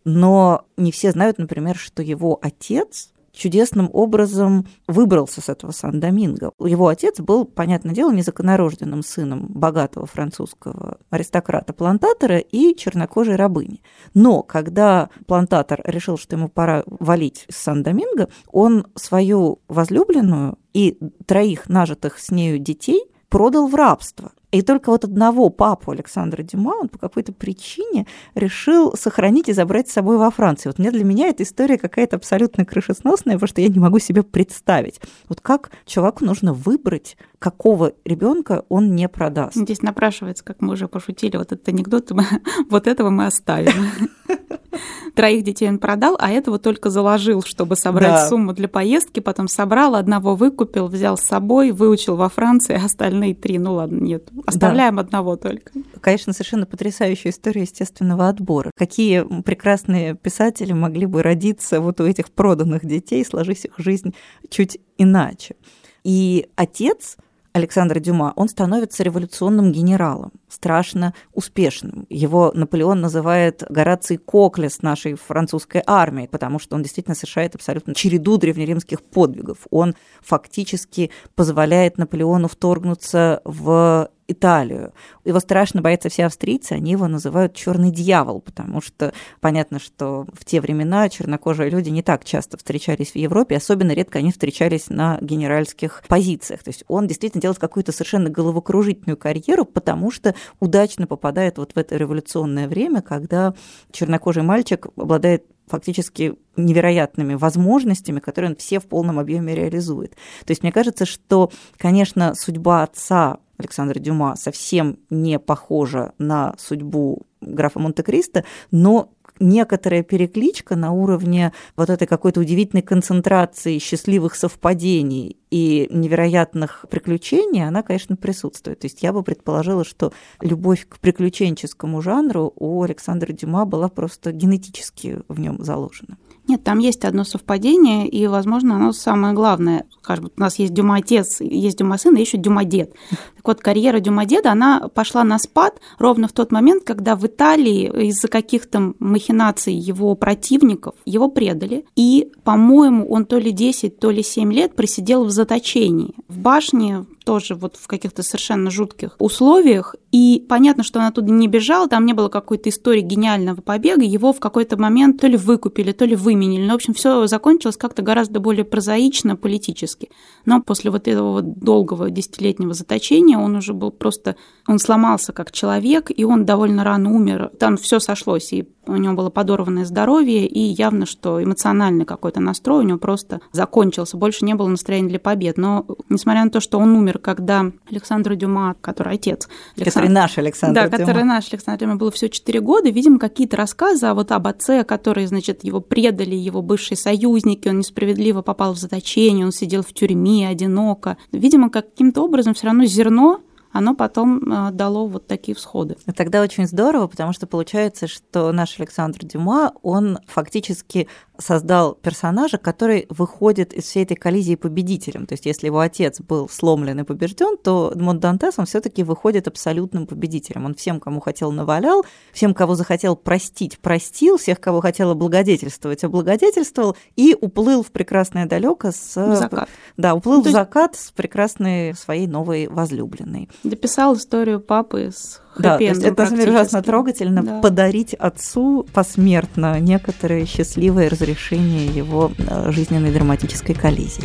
[0.05, 6.53] Но не все знают, например, что его отец чудесным образом выбрался с этого Сан-Доминго.
[6.59, 13.83] Его отец был, понятное дело, незаконнорожденным сыном богатого французского аристократа-плантатора и чернокожей рабыни.
[14.15, 21.69] Но когда плантатор решил, что ему пора валить с Сан-Доминго, он свою возлюбленную и троих
[21.69, 23.05] нажитых с нею детей
[23.37, 24.33] продал в рабство.
[24.51, 29.91] И только вот одного папу Александра Дюма он по какой-то причине решил сохранить и забрать
[29.91, 30.73] с собой во Францию.
[30.73, 34.23] Вот мне для меня эта история какая-то абсолютно крышесносная, потому что я не могу себе
[34.23, 35.03] представить.
[35.29, 39.55] Вот как человеку нужно выбрать, какого ребенка он не продаст.
[39.55, 42.11] Здесь напрашивается, как мы уже пошутили, вот этот анекдот,
[42.71, 43.91] вот этого мы оставим.
[45.15, 48.29] Троих детей он продал, а этого только заложил, чтобы собрать да.
[48.29, 53.35] сумму для поездки, потом собрал, одного выкупил, взял с собой, выучил во Франции, а остальные
[53.35, 55.03] три, ну ладно, нет, оставляем да.
[55.03, 55.73] одного только.
[56.01, 58.71] Конечно, совершенно потрясающая история естественного отбора.
[58.77, 64.15] Какие прекрасные писатели могли бы родиться вот у этих проданных детей, сложить их жизнь
[64.49, 65.57] чуть иначе.
[66.05, 67.17] И отец
[67.57, 72.07] Александра Дюма, он становится революционным генералом, страшно успешным.
[72.11, 78.37] Его Наполеон называет Гораций Коклес нашей французской армии, потому что он действительно совершает абсолютно череду
[78.37, 79.67] древнеримских подвигов.
[79.71, 84.93] Он фактически позволяет Наполеону вторгнуться в Италию.
[85.25, 90.45] Его страшно боятся все австрийцы, они его называют черный дьявол, потому что понятно, что в
[90.45, 95.19] те времена чернокожие люди не так часто встречались в Европе, особенно редко они встречались на
[95.21, 96.63] генеральских позициях.
[96.63, 101.79] То есть он действительно делает какую-то совершенно головокружительную карьеру, потому что удачно попадает вот в
[101.79, 103.55] это революционное время, когда
[103.93, 110.13] чернокожий мальчик обладает фактически невероятными возможностями, которые он все в полном объеме реализует.
[110.45, 117.27] То есть мне кажется, что, конечно, судьба отца Александра Дюма совсем не похожа на судьбу
[117.41, 125.89] графа Монте-Кристо, но некоторая перекличка на уровне вот этой какой-то удивительной концентрации счастливых совпадений и
[125.91, 128.81] невероятных приключений, она, конечно, присутствует.
[128.81, 134.33] То есть я бы предположила, что любовь к приключенческому жанру у Александра Дюма была просто
[134.33, 136.17] генетически в нем заложена.
[136.49, 139.85] Нет, там есть одно совпадение, и, возможно, оно самое главное.
[140.03, 142.95] Скажем, у нас есть Дюма-отец, есть Дюма-сын, и еще Дюма-дед.
[143.11, 148.09] Так вот, карьера Дюма-деда, она пошла на спад ровно в тот момент, когда в Италии
[148.09, 151.85] из-за каких-то махинаций его противников его предали.
[151.97, 156.15] И, по-моему, он то ли 10, то ли 7 лет просидел в заточении.
[156.29, 159.97] В башне тоже вот в каких-то совершенно жутких условиях.
[160.13, 164.33] И понятно, что он оттуда не бежал, там не было какой-то истории гениального побега, его
[164.33, 166.65] в какой-то момент то ли выкупили, то ли выменили.
[166.65, 170.09] Но, в общем, все закончилось как-то гораздо более прозаично, политически.
[170.45, 174.37] Но после вот этого долгого десятилетнего заточения он уже был просто...
[174.69, 177.51] Он сломался как человек, и он довольно рано умер.
[177.59, 182.85] Там все сошлось, и у него было подорванное здоровье, и явно, что эмоциональный какой-то настрой
[182.85, 185.57] у него просто закончился, больше не было настроения для побед.
[185.59, 189.49] Но, несмотря на то, что он умер, когда Александр Дюма, который отец...
[189.77, 189.85] Александр...
[189.85, 190.99] Который наш Александр Да, Дюма.
[190.99, 195.27] который наш Александр Дюма, было всего 4 года, видимо, какие-то рассказы вот об отце, которые,
[195.29, 200.49] значит, его предали, его бывшие союзники, он несправедливо попал в заточение, он сидел в тюрьме
[200.49, 201.17] одиноко.
[201.33, 203.41] Видимо, каким-то образом все равно зерно
[203.77, 205.97] оно потом э, дало вот такие всходы.
[206.17, 213.07] Тогда очень здорово, потому что получается, что наш Александр Дюма, он фактически создал персонажа, который
[213.09, 215.27] выходит из всей этой коллизии победителем.
[215.27, 219.03] То есть, если его отец был сломлен и побежден, то Эдмонд Дантес, он все таки
[219.03, 220.65] выходит абсолютным победителем.
[220.65, 226.97] Он всем, кому хотел, навалял, всем, кого захотел простить, простил, всех, кого хотел облагодетельствовать, облагодетельствовал
[227.17, 229.17] и уплыл в прекрасное далеко с...
[229.17, 229.69] В закат.
[229.97, 233.49] Да, уплыл ну, в закат с прекрасной своей новой возлюбленной.
[233.63, 237.61] Дописал историю папы с да, это на самом деле ужасно трогательно да.
[237.61, 244.25] подарить отцу посмертно некоторые счастливые разрешения его э, жизненной драматической коллизии.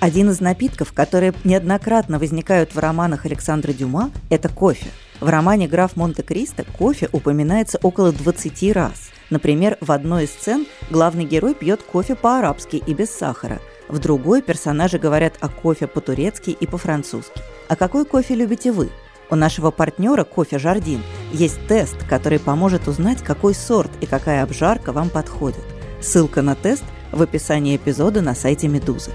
[0.00, 4.88] Один из напитков, которые неоднократно возникают в романах Александра Дюма, это кофе.
[5.20, 9.10] В романе «Граф Монте-Кристо» кофе упоминается около 20 раз.
[9.28, 13.60] Например, в одной из сцен главный герой пьет кофе по-арабски и без сахара–
[13.90, 17.40] в другой персонажи говорят о кофе по-турецки и по-французски.
[17.70, 18.90] А какой кофе любите вы?
[19.30, 24.90] У нашего партнера кофе «Жардин» есть тест, который поможет узнать, какой сорт и какая обжарка
[24.92, 25.62] вам подходит.
[26.00, 29.12] Ссылка на тест в описании эпизода на сайте «Медузы».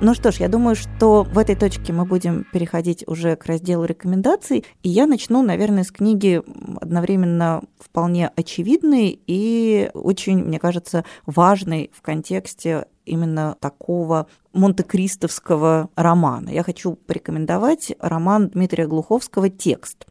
[0.00, 3.84] Ну что ж, я думаю, что в этой точке мы будем переходить уже к разделу
[3.84, 4.64] рекомендаций.
[4.82, 6.42] И я начну, наверное, с книги
[6.80, 16.50] одновременно вполне очевидной и очень, мне кажется, важной в контексте именно такого монте-кристовского романа.
[16.50, 20.06] Я хочу порекомендовать роман Дмитрия Глуховского «Текст»,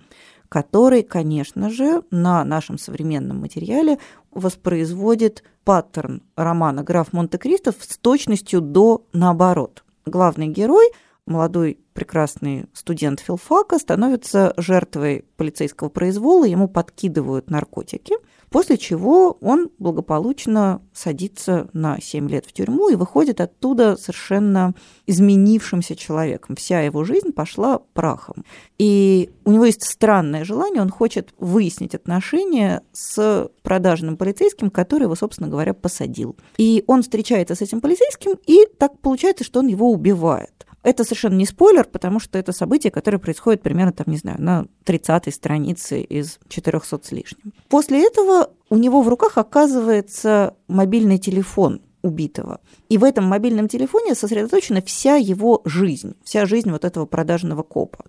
[0.49, 3.97] который, конечно же, на нашем современном материале
[4.33, 9.83] воспроизводит паттерн романа «Граф Монте-Кристо» с точностью до наоборот.
[10.05, 10.91] Главный герой,
[11.25, 18.15] молодой прекрасный студент филфака, становится жертвой полицейского произвола, ему подкидывают наркотики–
[18.53, 24.75] после чего он благополучно садится на 7 лет в тюрьму и выходит оттуда совершенно
[25.07, 26.55] изменившимся человеком.
[26.55, 28.45] Вся его жизнь пошла прахом.
[28.77, 35.15] И у него есть странное желание, он хочет выяснить отношения с продажным полицейским, который его,
[35.15, 36.37] собственно говоря, посадил.
[36.57, 40.67] И он встречается с этим полицейским, и так получается, что он его убивает.
[40.83, 44.65] Это совершенно не спойлер, потому что это событие, которое происходит примерно, там, не знаю, на
[44.85, 47.53] 30-й странице из 400 с лишним.
[47.69, 52.59] После этого у него в руках оказывается мобильный телефон убитого.
[52.89, 58.03] И в этом мобильном телефоне сосредоточена вся его жизнь, вся жизнь вот этого продажного копа.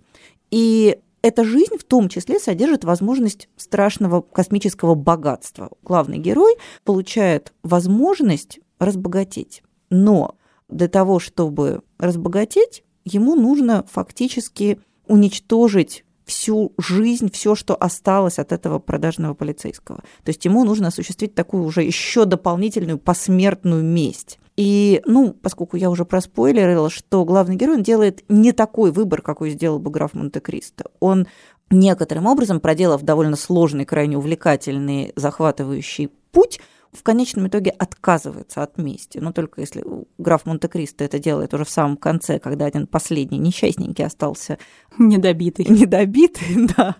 [0.51, 5.71] И эта жизнь в том числе содержит возможность страшного космического богатства.
[5.81, 9.63] Главный герой получает возможность разбогатеть.
[9.89, 10.35] Но
[10.69, 18.79] для того, чтобы разбогатеть, ему нужно фактически уничтожить всю жизнь, все, что осталось от этого
[18.79, 19.99] продажного полицейского.
[20.23, 24.39] То есть ему нужно осуществить такую уже еще дополнительную посмертную месть.
[24.57, 29.79] И, ну, поскольку я уже проспойлерила, что главный герой делает не такой выбор, какой сделал
[29.79, 30.85] бы граф Монте-Кристо.
[30.99, 31.27] Он
[31.69, 36.59] некоторым образом, проделав довольно сложный, крайне увлекательный, захватывающий путь,
[36.95, 39.19] в конечном итоге отказывается от мести.
[39.19, 39.83] Но только если
[40.17, 44.57] граф Монте-Кристо это делает уже в самом конце, когда один последний несчастненький остался
[44.97, 45.65] недобитый.
[45.65, 46.95] Недобитый, да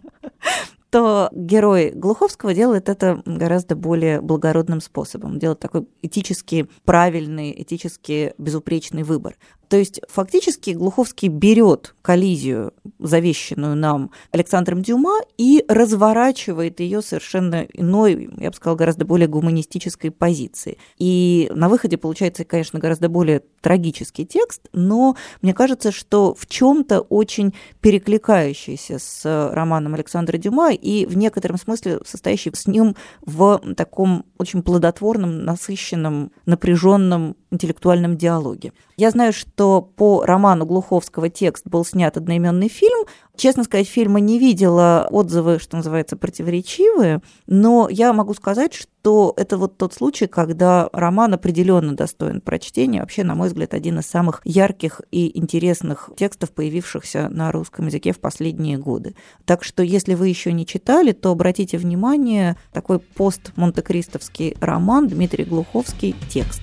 [0.95, 9.03] то герой Глуховского делает это гораздо более благородным способом, делает такой этически правильный, этически безупречный
[9.03, 9.35] выбор.
[9.67, 18.29] То есть фактически Глуховский берет коллизию, завещанную нам Александром Дюма, и разворачивает ее совершенно иной,
[18.37, 20.77] я бы сказала, гораздо более гуманистической позиции.
[20.97, 27.01] И на выходе получается, конечно, гораздо более трагический текст, но мне кажется, что в чем-то
[27.01, 34.25] очень перекликающийся с романом Александра Дюма и в некотором смысле состоящий с ним в таком
[34.37, 38.71] очень плодотворном, насыщенном, напряженном интеллектуальном диалоге.
[38.97, 43.05] Я знаю, что по роману Глуховского текст был снят одноименный фильм.
[43.35, 49.57] Честно сказать, фильма не видела, отзывы, что называется, противоречивые, но я могу сказать, что это
[49.57, 53.01] вот тот случай, когда роман определенно достоин прочтения.
[53.01, 58.13] Вообще, на мой взгляд, один из самых ярких и интересных текстов, появившихся на русском языке
[58.13, 59.15] в последние годы.
[59.43, 66.15] Так что, если вы еще не читали, то обратите внимание, такой пост-монте-кристовский роман Дмитрий Глуховский
[66.29, 66.61] «Текст».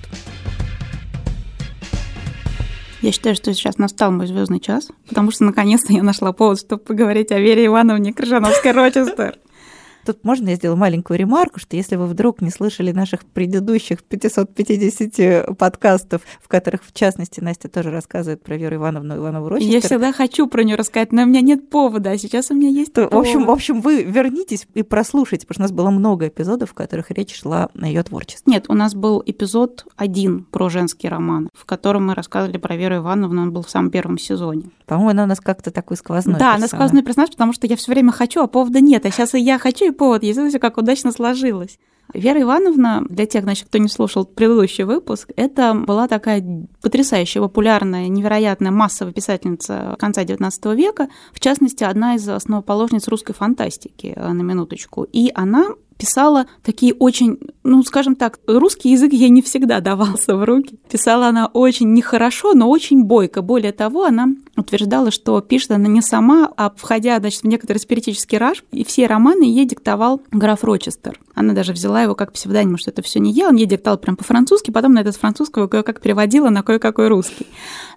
[3.03, 6.81] Я считаю, что сейчас настал мой звездный час, потому что наконец-то я нашла повод, чтобы
[6.81, 9.39] поговорить о Вере Ивановне Крыжановской-Рочестер.
[10.05, 15.57] Тут можно я сделаю маленькую ремарку, что если вы вдруг не слышали наших предыдущих 550
[15.57, 19.73] подкастов, в которых, в частности, Настя тоже рассказывает про Веру Ивановну Иванову Рочестер.
[19.73, 22.69] Я всегда хочу про нее рассказать, но у меня нет повода, а сейчас у меня
[22.69, 25.89] есть то, В общем, в общем, вы вернитесь и прослушайте, потому что у нас было
[25.91, 28.51] много эпизодов, в которых речь шла на ее творчестве.
[28.51, 32.97] Нет, у нас был эпизод один про женский роман, в котором мы рассказывали про Веру
[32.97, 34.63] Ивановну, он был в самом первом сезоне.
[34.85, 36.57] По-моему, она у нас как-то такой сквозной Да, персонаж.
[36.57, 39.05] она сквозной персонаж, потому что я все время хочу, а повода нет.
[39.05, 40.39] А сейчас и я хочу, и повод есть.
[40.39, 41.77] Это как удачно сложилось.
[42.13, 48.07] Вера Ивановна, для тех, значит, кто не слушал предыдущий выпуск, это была такая потрясающая, популярная,
[48.07, 55.03] невероятная массовая писательница конца XIX века, в частности, одна из основоположниц русской фантастики, на минуточку.
[55.03, 55.69] И она
[56.03, 60.77] писала такие очень, ну, скажем так, русский язык ей не всегда давался в руки.
[60.91, 63.41] Писала она очень нехорошо, но очень бойко.
[63.41, 68.37] Более того, она утверждала, что пишет она не сама, а входя, значит, в некоторый спиритический
[68.37, 71.19] раж, и все романы ей диктовал граф Рочестер.
[71.35, 74.15] Она даже взяла его как псевдоним, что это все не я, он ей диктовал прям
[74.15, 77.47] по-французски, потом на этот французского кое-как переводила на кое-какой русский.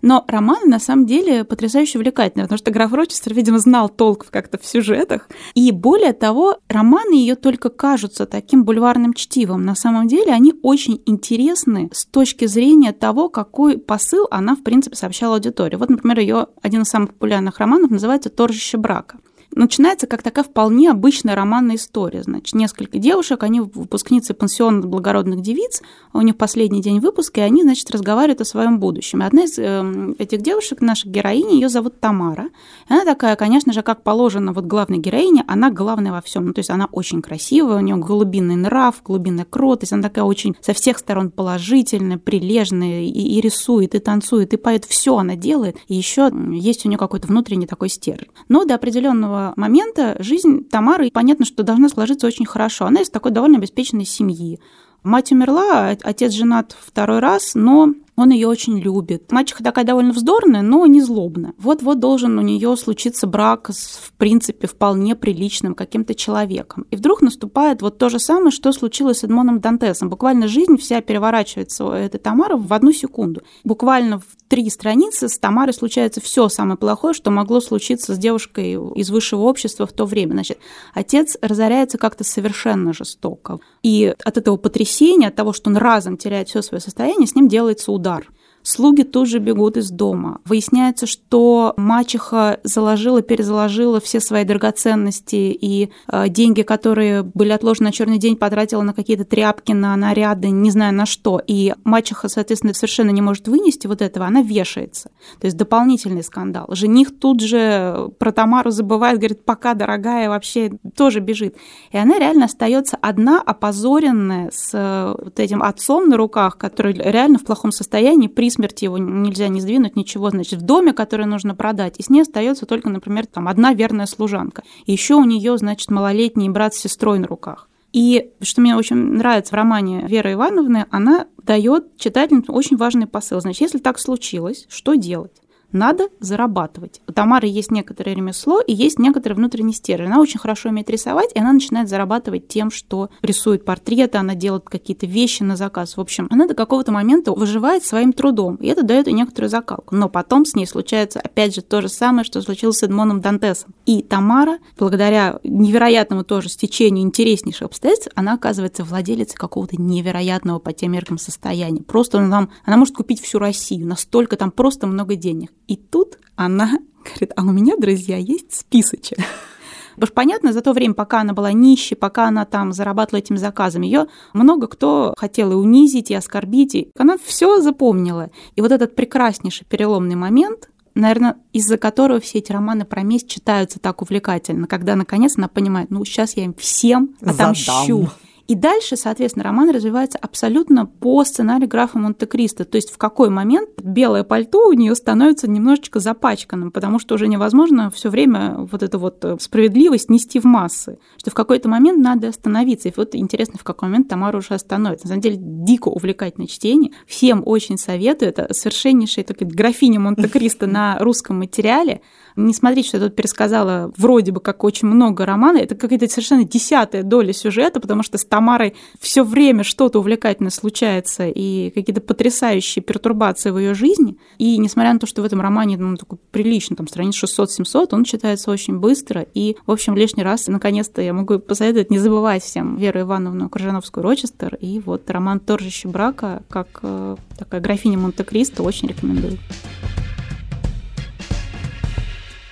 [0.01, 4.59] Но романы на самом деле потрясающе увлекательные, потому что граф Рочестер, видимо, знал толк как-то
[4.59, 5.29] в сюжетах.
[5.55, 9.65] И более того, романы ее только кажутся таким бульварным чтивом.
[9.65, 14.97] На самом деле они очень интересны с точки зрения того, какой посыл она, в принципе,
[14.97, 15.77] сообщала аудитории.
[15.77, 19.17] Вот, например, ее один из самых популярных романов называется «Торжище брака»
[19.57, 22.23] начинается как такая вполне обычная романная история.
[22.23, 27.62] Значит, несколько девушек, они выпускницы пансиона благородных девиц, у них последний день выпуска, и они,
[27.62, 29.23] значит, разговаривают о своем будущем.
[29.23, 32.51] И одна из э, этих девушек, наша героиня, ее зовут Тамара.
[32.88, 36.47] И она такая, конечно же, как положено вот главной героине, она главная во всем.
[36.47, 40.55] Ну, то есть она очень красивая, у нее глубинный нрав, глубинная кротость, она такая очень
[40.61, 45.79] со всех сторон положительная, прилежная, и, и рисует, и танцует, и поет, все она делает.
[45.88, 48.29] И еще есть у нее какой-то внутренний такой стержень.
[48.49, 52.87] Но до определенного момента жизнь Тамары, понятно, что должна сложиться очень хорошо.
[52.87, 54.59] Она из такой довольно обеспеченной семьи.
[55.03, 59.31] Мать умерла, отец женат второй раз, но он ее очень любит.
[59.31, 61.53] Мачеха такая довольно вздорная, но не злобная.
[61.59, 66.87] Вот-вот должен у нее случиться брак с, в принципе, вполне приличным каким-то человеком.
[66.90, 70.09] И вдруг наступает вот то же самое, что случилось с Эдмоном Дантесом.
[70.09, 73.42] Буквально жизнь вся переворачивается у этой Тамары в одну секунду.
[73.65, 78.73] Буквально в три страницы с Тамарой случается все самое плохое, что могло случиться с девушкой
[78.94, 80.33] из высшего общества в то время.
[80.33, 80.59] Значит,
[80.94, 83.59] отец разоряется как-то совершенно жестоко.
[83.83, 87.49] И от этого потрясения, от того, что он разом теряет все свое состояние, с ним
[87.49, 88.29] делается удар.
[88.67, 90.40] Слуги тут же бегут из дома.
[90.44, 97.92] Выясняется, что мачеха заложила, перезаложила все свои драгоценности и э, деньги, которые были отложены на
[97.92, 101.40] черный день, потратила на какие-то тряпки, на наряды, не знаю на что.
[101.46, 105.12] И мачеха, соответственно, совершенно не может вынести вот этого, она вешается.
[105.38, 106.67] То есть дополнительный скандал.
[106.71, 111.54] Жених тут же про Тамару забывает, говорит, пока, дорогая, вообще тоже бежит.
[111.92, 117.38] И она реально остается одна, опозоренная, с э, вот этим отцом на руках, который реально
[117.38, 121.54] в плохом состоянии, при смерти его нельзя не сдвинуть, ничего, значит, в доме, который нужно
[121.54, 124.63] продать, и с ней остается только, например, там одна верная служанка.
[124.87, 127.69] Еще у нее, значит, малолетний брат с сестрой на руках.
[127.92, 133.40] И что мне очень нравится в романе Веры Ивановны, она дает читательницам очень важный посыл.
[133.40, 135.33] Значит, если так случилось, что делать?
[135.73, 137.00] Надо зарабатывать.
[137.06, 140.06] У Тамары есть некоторое ремесло и есть некоторый внутренний стержень.
[140.06, 144.64] Она очень хорошо умеет рисовать, и она начинает зарабатывать тем, что рисует портреты, она делает
[144.64, 145.96] какие-то вещи на заказ.
[145.96, 149.94] В общем, она до какого-то момента выживает своим трудом, и это дает ей некоторую закалку.
[149.94, 153.75] Но потом с ней случается, опять же, то же самое, что случилось с Эдмоном Дантесом.
[153.85, 160.92] И Тамара, благодаря невероятному тоже стечению интереснейших обстоятельств, она оказывается владелицей какого-то невероятного по тем
[160.92, 161.83] меркам состояния.
[161.83, 165.52] Просто она, там, она может купить всю Россию, настолько там просто много денег.
[165.67, 169.19] И тут она говорит, а у меня, друзья, есть списочек.
[169.94, 173.38] Потому что, понятно, за то время, пока она была нищей, пока она там зарабатывала этими
[173.38, 178.31] заказами, ее много кто хотел и унизить, и оскорбить, и она все запомнила.
[178.56, 183.79] И вот этот прекраснейший переломный момент, наверное, из-за которого все эти романы про месть читаются
[183.79, 188.02] так увлекательно, когда наконец она понимает, ну сейчас я им всем отомщу.
[188.02, 188.10] Задам.
[188.47, 192.65] И дальше, соответственно, роман развивается абсолютно по сценарию графа Монте-Кристо.
[192.65, 197.27] То есть в какой момент белое пальто у нее становится немножечко запачканным, потому что уже
[197.27, 200.99] невозможно все время вот эту вот э, справедливость нести в массы.
[201.17, 202.88] Что в какой-то момент надо остановиться.
[202.88, 205.07] И вот интересно, в какой момент Тамара уже остановится.
[205.07, 206.92] На самом деле, дико увлекательное чтение.
[207.07, 208.29] Всем очень советую.
[208.29, 212.01] Это совершеннейшая такая графиня Монте-Кристо на русском материале.
[212.37, 215.57] Не смотрите, что я тут пересказала вроде бы как очень много романа.
[215.57, 221.27] Это какая-то совершенно десятая доля сюжета, потому что с Тамарой все время что-то увлекательное случается
[221.27, 224.19] и какие-то потрясающие пертурбации в ее жизни.
[224.37, 228.05] И несмотря на то, что в этом романе ну, такой прилично, там страниц 600-700, он
[228.05, 229.27] читается очень быстро.
[229.33, 234.59] И, в общем, лишний раз, наконец-то, я могу посоветовать не забывать всем Веру Ивановну Крыжановскую-Рочестер
[234.61, 239.39] и вот роман «Торжище брака» как э, такая графиня Монте-Кристо очень рекомендую.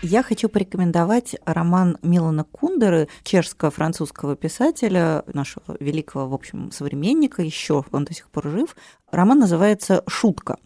[0.07, 8.05] Я хочу порекомендовать роман Милана Кундеры, чешско-французского писателя, нашего великого, в общем, современника, еще он
[8.05, 8.76] до сих пор жив.
[9.11, 10.59] Роман называется «Шутка».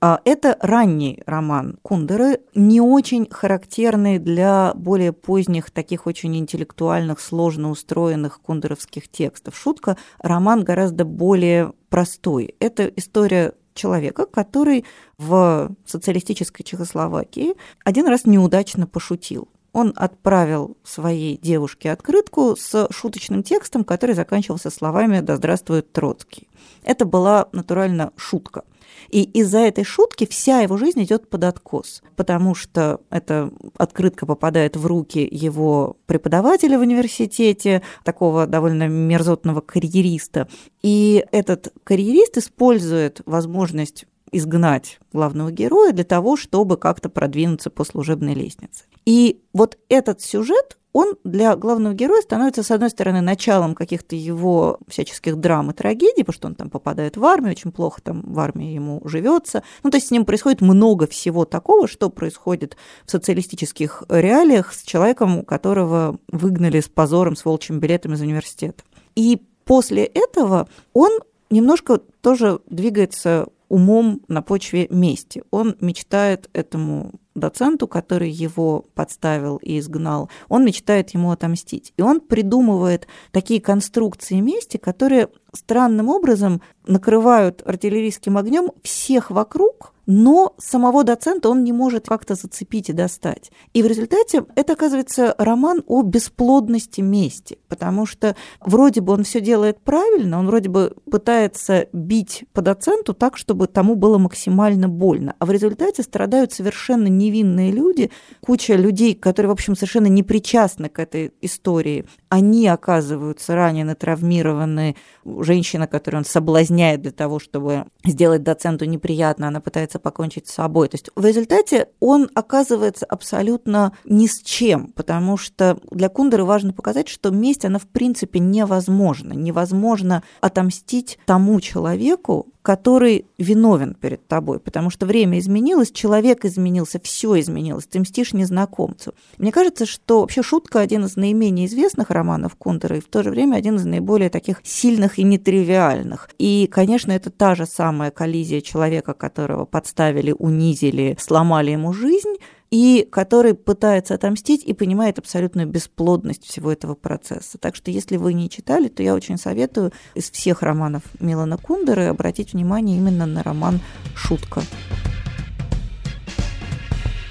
[0.00, 7.68] А, это ранний роман Кундеры, не очень характерный для более поздних, таких очень интеллектуальных, сложно
[7.68, 9.54] устроенных кундеровских текстов.
[9.54, 12.54] «Шутка»– роман гораздо более простой.
[12.58, 14.84] Это история человека, который
[15.16, 17.54] в социалистической Чехословакии
[17.84, 19.48] один раз неудачно пошутил.
[19.72, 26.48] Он отправил своей девушке открытку с шуточным текстом, который заканчивался словами «Да здравствует Троцкий».
[26.82, 28.64] Это была натурально шутка–
[29.08, 34.76] и из-за этой шутки вся его жизнь идет под откос, потому что эта открытка попадает
[34.76, 40.48] в руки его преподавателя в университете, такого довольно мерзотного карьериста.
[40.82, 48.34] И этот карьерист использует возможность изгнать главного героя для того, чтобы как-то продвинуться по служебной
[48.34, 48.84] лестнице.
[49.04, 54.78] И вот этот сюжет он для главного героя становится, с одной стороны, началом каких-то его
[54.88, 58.38] всяческих драм и трагедий, потому что он там попадает в армию, очень плохо там в
[58.40, 59.62] армии ему живется.
[59.82, 64.82] Ну, то есть с ним происходит много всего такого, что происходит в социалистических реалиях с
[64.82, 68.82] человеком, которого выгнали с позором, с волчьим билетом из университета.
[69.14, 71.10] И после этого он
[71.50, 75.42] немножко тоже двигается умом на почве мести.
[75.50, 81.92] Он мечтает этому доценту, который его подставил и изгнал, он мечтает ему отомстить.
[81.96, 90.54] И он придумывает такие конструкции мести, которые странным образом накрывают артиллерийским огнем всех вокруг, но
[90.56, 93.52] самого доцента он не может как-то зацепить и достать.
[93.74, 99.42] И в результате это оказывается роман о бесплодности мести, потому что вроде бы он все
[99.42, 105.34] делает правильно, он вроде бы пытается бить по доценту так, чтобы тому было максимально больно,
[105.38, 110.88] а в результате страдают совершенно невинные люди, куча людей, которые, в общем, совершенно не причастны
[110.88, 114.96] к этой истории, они оказываются ранены, травмированы,
[115.26, 120.88] женщина, которую он соблазняет для того, чтобы сделать доценту неприятно, она пытается покончить с собой.
[120.88, 126.72] То есть в результате он оказывается абсолютно ни с чем, потому что для Кундеры важно
[126.72, 129.32] показать, что месть, она в принципе невозможна.
[129.32, 137.40] Невозможно отомстить тому человеку, который виновен перед тобой, потому что время изменилось, человек изменился, все
[137.40, 139.14] изменилось, ты мстишь незнакомцу.
[139.38, 143.30] Мне кажется, что вообще «Шутка» один из наименее известных романов Кундера и в то же
[143.30, 146.28] время один из наиболее таких сильных и нетривиальных.
[146.36, 152.34] И, конечно, это та же самая коллизия человека, которого подставили, унизили, сломали ему жизнь,
[152.70, 157.58] и который пытается отомстить и понимает абсолютную бесплодность всего этого процесса.
[157.58, 162.04] Так что если вы не читали, то я очень советую из всех романов Милана Кундеры
[162.04, 163.80] обратить внимание именно на роман
[164.14, 164.62] «Шутка».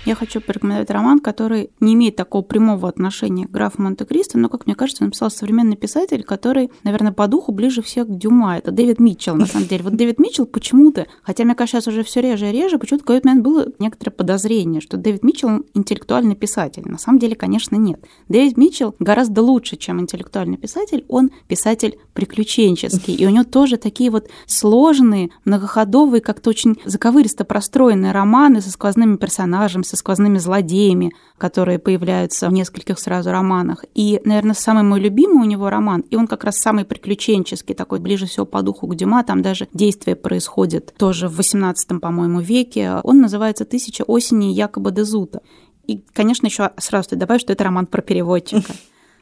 [0.08, 4.66] Я хочу порекомендовать роман, который не имеет такого прямого отношения к графу Монте-Кристо, но, как
[4.66, 8.58] мне кажется, написал современный писатель, который, наверное, по духу ближе всех к Дюма.
[8.58, 9.84] Это Дэвид Митчелл, на самом деле.
[9.84, 13.06] Вот Дэвид Митчелл почему-то, хотя мне кажется, сейчас уже все реже и реже, почему-то в
[13.06, 16.84] какой-то момент было некоторое подозрение, что Дэвид Митчелл интеллектуальный писатель.
[16.86, 18.00] На самом деле, конечно, нет.
[18.30, 21.04] Дэвид Митчелл гораздо лучше, чем интеллектуальный писатель.
[21.10, 28.14] Он писатель приключенческий, и у него тоже такие вот сложные, многоходовые, как-то очень заковыристо простроенные
[28.14, 33.84] романы со сквозными персонажами, со сквозными злодеями, которые появляются в нескольких сразу романах.
[33.94, 38.00] И, наверное, самый мой любимый у него роман, и он как раз самый приключенческий, такой
[38.00, 43.02] ближе всего по духу к Дюма, там даже действие происходит тоже в 18 по-моему, веке.
[43.04, 45.42] Он называется «Тысяча осени якобы Дезута».
[45.88, 48.74] И, конечно, еще сразу добавлю, что это роман про переводчика.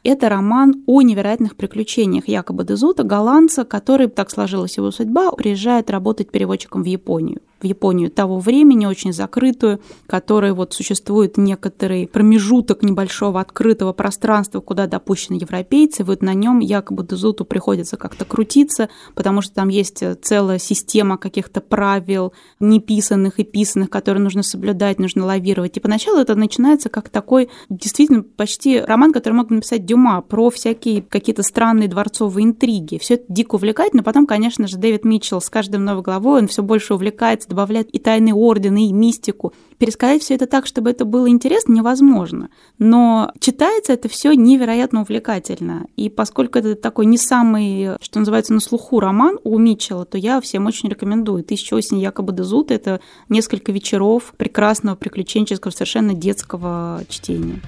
[0.08, 6.30] Это роман о невероятных приключениях якобы Дезута, голландца, который, так сложилась его судьба, приезжает работать
[6.30, 13.40] переводчиком в Японию в Японию того времени, очень закрытую, которой вот существует некоторый промежуток небольшого
[13.40, 19.54] открытого пространства, куда допущены европейцы, вот на нем якобы Дезуту приходится как-то крутиться, потому что
[19.54, 25.76] там есть целая система каких-то правил, неписанных и писанных, которые нужно соблюдать, нужно лавировать.
[25.76, 31.00] И поначалу это начинается как такой действительно почти роман, который мог написать Дюма про всякие
[31.00, 32.98] какие-то странные дворцовые интриги.
[32.98, 34.02] Все это дико увлекательно.
[34.02, 37.98] Потом, конечно же, Дэвид Митчелл с каждым новой главой он все больше увлекается добавляет и
[37.98, 39.54] тайные ордены, и мистику.
[39.78, 42.50] Пересказать все это так, чтобы это было интересно, невозможно.
[42.78, 45.86] Но читается это все невероятно увлекательно.
[45.96, 50.42] И поскольку это такой не самый, что называется, на слуху роман у Митчелла, то я
[50.42, 51.42] всем очень рекомендую.
[51.42, 57.62] «Тысяча осень якобы Дезут»— это несколько вечеров прекрасного, приключенческого, совершенно детского чтения.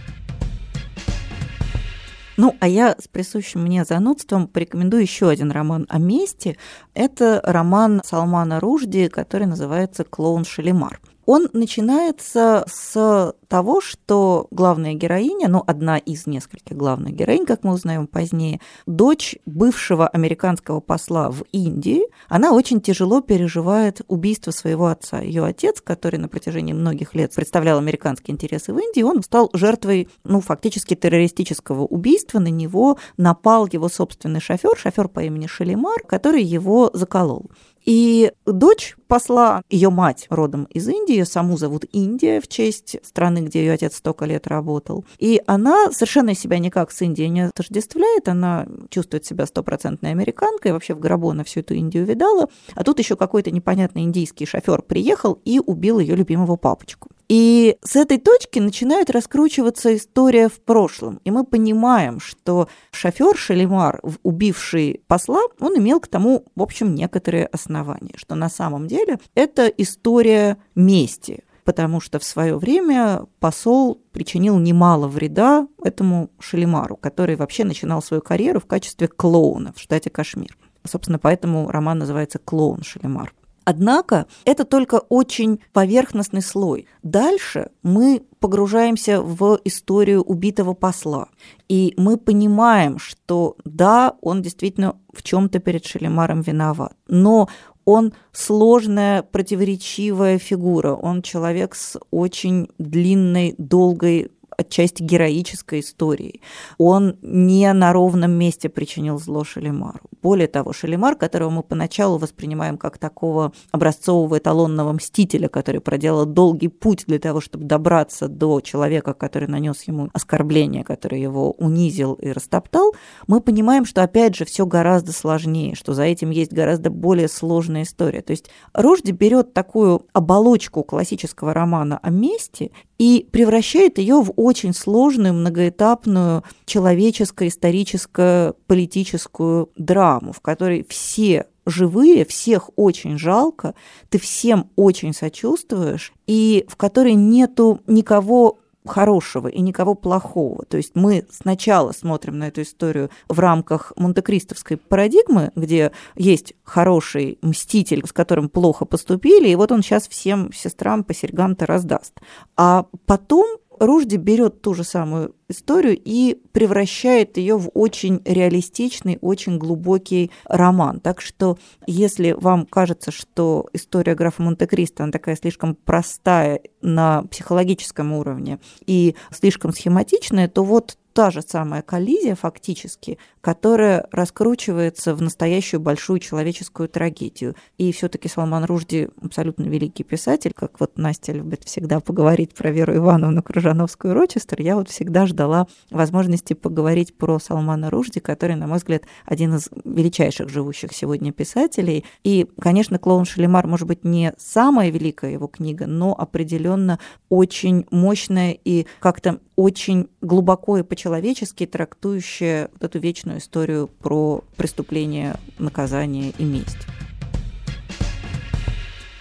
[2.39, 6.57] Ну, а я с присущим мне занудством порекомендую еще один роман о мести.
[6.95, 11.01] Это роман Салмана Ружди, который называется «Клоун Шалимар».
[11.27, 17.73] Он начинается с того, что главная героиня, ну, одна из нескольких главных героинь, как мы
[17.73, 25.21] узнаем позднее, дочь бывшего американского посла в Индии, она очень тяжело переживает убийство своего отца.
[25.21, 30.09] Ее отец, который на протяжении многих лет представлял американские интересы в Индии, он стал жертвой,
[30.25, 32.39] ну, фактически террористического убийства.
[32.39, 37.51] На него напал его собственный шофер, шофер по имени Шалимар, который его заколол.
[37.85, 43.61] И дочь посла, ее мать родом из Индии, саму зовут Индия в честь страны, где
[43.61, 45.05] ее отец столько лет работал.
[45.19, 50.95] И она совершенно себя никак с Индией не отождествляет, она чувствует себя стопроцентной американкой, вообще
[50.95, 52.49] в гробу она всю эту Индию видала.
[52.75, 57.09] А тут еще какой-то непонятный индийский шофер приехал и убил ее любимого папочку.
[57.29, 61.21] И с этой точки начинает раскручиваться история в прошлом.
[61.25, 67.47] И мы понимаем, что шофер Шалимар, убивший посла, он имел к тому, в общем, некоторые
[67.47, 74.59] основания, что на самом деле это история мести, потому что в свое время посол причинил
[74.59, 80.57] немало вреда этому Шалимару, который вообще начинал свою карьеру в качестве клоуна в штате Кашмир.
[80.85, 83.35] Собственно, поэтому роман называется «Клоун Шалимар».
[83.67, 86.87] Однако это только очень поверхностный слой.
[87.03, 91.29] Дальше мы погружаемся в историю убитого посла.
[91.69, 96.97] И мы понимаем, что да, он действительно в чем-то перед Шалимаром виноват.
[97.09, 97.51] Но
[97.89, 100.93] он сложная, противоречивая фигура.
[100.93, 106.43] Он человек с очень длинной, долгой отчасти героической историей.
[106.79, 110.01] Он не на ровном месте причинил зло Шалимару.
[110.21, 116.69] Более того, Шалимар, которого мы поначалу воспринимаем как такого образцового эталонного мстителя, который проделал долгий
[116.69, 122.33] путь для того, чтобы добраться до человека, который нанес ему оскорбление, который его унизил и
[122.33, 122.95] растоптал,
[123.29, 127.85] мы понимаем, что опять же все гораздо сложнее, что за этим есть гораздо более сложная
[127.85, 128.23] история.
[128.23, 134.75] То есть Рожди берет такую оболочку классического романа о мести и превращает ее в очень
[134.75, 143.75] сложную, многоэтапную человеческо-историческую политическую драму, в которой все живые, всех очень жалко,
[144.09, 150.65] ты всем очень сочувствуешь, и в которой нету никого хорошего и никого плохого.
[150.65, 157.39] То есть мы сначала смотрим на эту историю в рамках монте-кристовской парадигмы, где есть хороший
[157.43, 162.15] мститель, с которым плохо поступили, и вот он сейчас всем сестрам по серьгам-то раздаст.
[162.57, 163.47] А потом
[163.81, 171.01] Ружди берет ту же самую историю и превращает ее в очень реалистичный, очень глубокий роман.
[171.01, 178.13] Так что, если вам кажется, что история графа Монте-Кристо, она такая слишком простая на психологическом
[178.13, 185.81] уровне и слишком схематичная, то вот та же самая коллизия фактически, которая раскручивается в настоящую
[185.81, 187.57] большую человеческую трагедию.
[187.77, 192.71] И все таки Салман Ружди абсолютно великий писатель, как вот Настя любит всегда поговорить про
[192.71, 198.79] Веру Ивановну Крыжановскую-Рочестер, я вот всегда ждала возможности поговорить про Салмана Ружди, который, на мой
[198.79, 202.05] взгляд, один из величайших живущих сегодня писателей.
[202.23, 208.53] И, конечно, «Клоун Шалимар» может быть не самая великая его книга, но определенно очень мощная
[208.53, 216.45] и как-то очень глубоко и по-человечески трактующая вот эту вечную историю про преступление, наказание и
[216.45, 216.77] месть.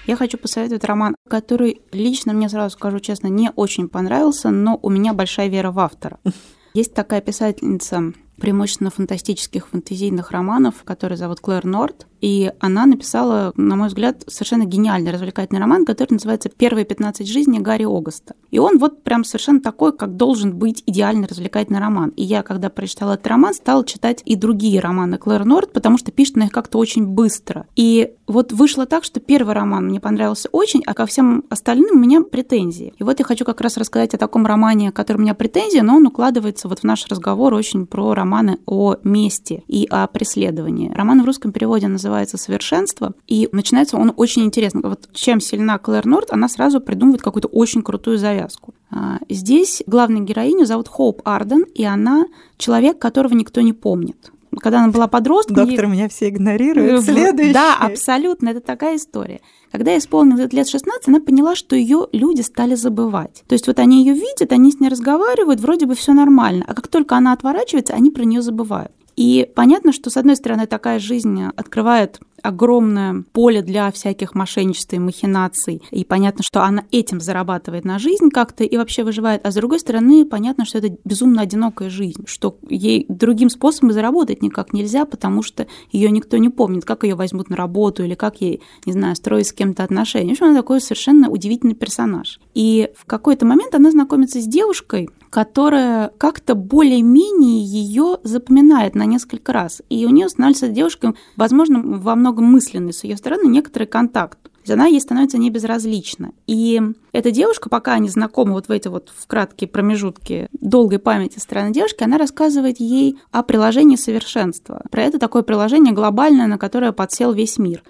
[0.06, 4.90] Я хочу посоветовать роман, который лично мне, сразу скажу честно, не очень понравился, но у
[4.90, 6.20] меня большая вера в автора.
[6.74, 12.06] Есть такая писательница преимущественно фантастических фантазийных романов, которая зовут Клэр Норт.
[12.22, 17.60] И она написала, на мой взгляд, совершенно гениальный развлекательный роман, который называется «Первые 15 жизней
[17.60, 18.36] Гарри Огаста».
[18.52, 22.10] И он вот прям совершенно такой, как должен быть идеальный развлекательный роман.
[22.16, 26.12] И я, когда прочитала этот роман, стала читать и другие романы Клэр Норт, потому что
[26.12, 27.66] пишет она их как-то очень быстро.
[27.76, 32.00] И вот вышло так, что первый роман мне понравился очень, а ко всем остальным у
[32.00, 32.94] меня претензии.
[32.98, 35.96] И вот я хочу как раз рассказать о таком романе, который у меня претензии, но
[35.96, 40.92] он укладывается вот в наш разговор очень про романы о мести и о преследовании.
[40.94, 44.82] Роман в русском переводе называется называется «Совершенство», и начинается он очень интересно.
[44.84, 48.74] Вот чем сильна Клэр Норт, она сразу придумывает какую-то очень крутую завязку.
[48.90, 52.26] А, здесь главную героиню зовут Хоуп Арден, и она
[52.58, 55.56] человек, которого никто не помнит когда она была подростком...
[55.56, 55.92] Доктор ей...
[55.92, 57.04] меня все игнорируют.
[57.04, 57.54] Следующий.
[57.54, 59.40] Да, абсолютно, это такая история.
[59.72, 63.44] Когда ей исполнилось лет 16, она поняла, что ее люди стали забывать.
[63.48, 66.74] То есть вот они ее видят, они с ней разговаривают, вроде бы все нормально, а
[66.74, 68.92] как только она отворачивается, они про нее забывают.
[69.18, 75.00] И понятно, что, с одной стороны, такая жизнь открывает огромное поле для всяких мошенничеств и
[75.00, 75.82] махинаций.
[75.92, 79.46] И понятно, что она этим зарабатывает на жизнь как-то и вообще выживает.
[79.46, 84.42] А с другой стороны, понятно, что это безумно одинокая жизнь, что ей другим способом заработать
[84.42, 88.40] никак нельзя, потому что ее никто не помнит, как ее возьмут на работу или как
[88.42, 90.30] ей, не знаю, строить с кем-то отношения.
[90.30, 92.40] В общем, она такой совершенно удивительный персонаж.
[92.54, 99.54] И в какой-то момент она знакомится с девушкой, которая как-то более-менее ее запоминает на несколько
[99.54, 99.82] раз.
[99.90, 104.40] И у нее становится девушкой, возможно, во многом мысленный с ее стороны некоторый контакт.
[104.42, 106.32] То есть она ей становится не безразлична.
[106.46, 106.82] И
[107.14, 111.72] эта девушка, пока они знакомы вот в эти вот в краткие промежутки долгой памяти стороны
[111.72, 114.84] девушки, она рассказывает ей о приложении совершенства.
[114.92, 117.82] Про это такое приложение глобальное, на которое подсел весь мир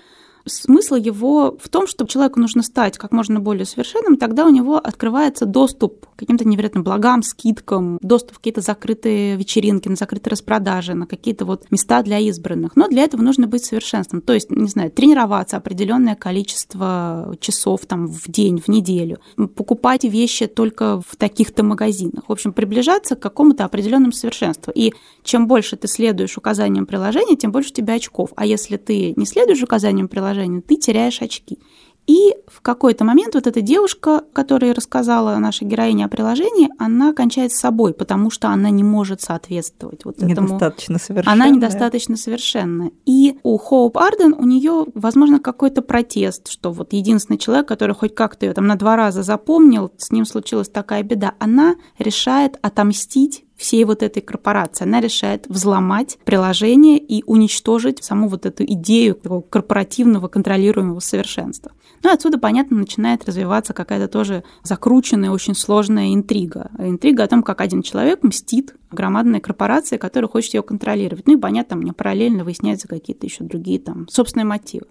[0.48, 4.78] смысл его в том, что человеку нужно стать как можно более совершенным, тогда у него
[4.78, 10.94] открывается доступ к каким-то невероятным благам, скидкам, доступ в какие-то закрытые вечеринки, на закрытые распродажи,
[10.94, 12.76] на какие-то вот места для избранных.
[12.76, 14.22] Но для этого нужно быть совершенством.
[14.22, 19.20] То есть, не знаю, тренироваться определенное количество часов там в день, в неделю,
[19.56, 22.30] покупать вещи только в таких-то магазинах.
[22.30, 24.72] В общем, приближаться к какому-то определенному совершенству.
[24.74, 24.94] И
[25.24, 28.32] чем больше ты следуешь указаниям приложения, тем больше у тебя очков.
[28.36, 31.60] А если ты не следуешь указаниям приложения, приложению, ты теряешь очки.
[32.06, 37.52] И в какой-то момент вот эта девушка, которая рассказала нашей героине о приложении, она кончает
[37.52, 40.48] с собой, потому что она не может соответствовать вот этому.
[40.48, 41.34] Недостаточно совершенная.
[41.34, 42.92] Она недостаточно совершенная.
[43.06, 48.16] И у Хоуп Арден у нее, возможно, какой-то протест, что вот единственный человек, который хоть
[48.16, 53.44] как-то ее там на два раза запомнил, с ним случилась такая беда, она решает отомстить
[53.58, 54.86] всей вот этой корпорации.
[54.86, 61.72] Она решает взломать приложение и уничтожить саму вот эту идею такого корпоративного контролируемого совершенства.
[62.04, 66.70] Ну, отсюда, понятно, начинает развиваться какая-то тоже закрученная, очень сложная интрига.
[66.78, 71.26] Интрига о том, как один человек мстит громадной корпорации, которая хочет ее контролировать.
[71.26, 74.86] Ну и, понятно, мне параллельно выясняются какие-то еще другие там собственные мотивы.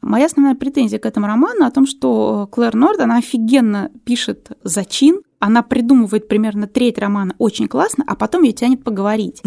[0.00, 5.22] Моя основная претензия к этому роману о том, что Клэр Норд, она офигенно пишет зачин,
[5.38, 9.42] она придумывает примерно треть романа очень классно, а потом ее тянет поговорить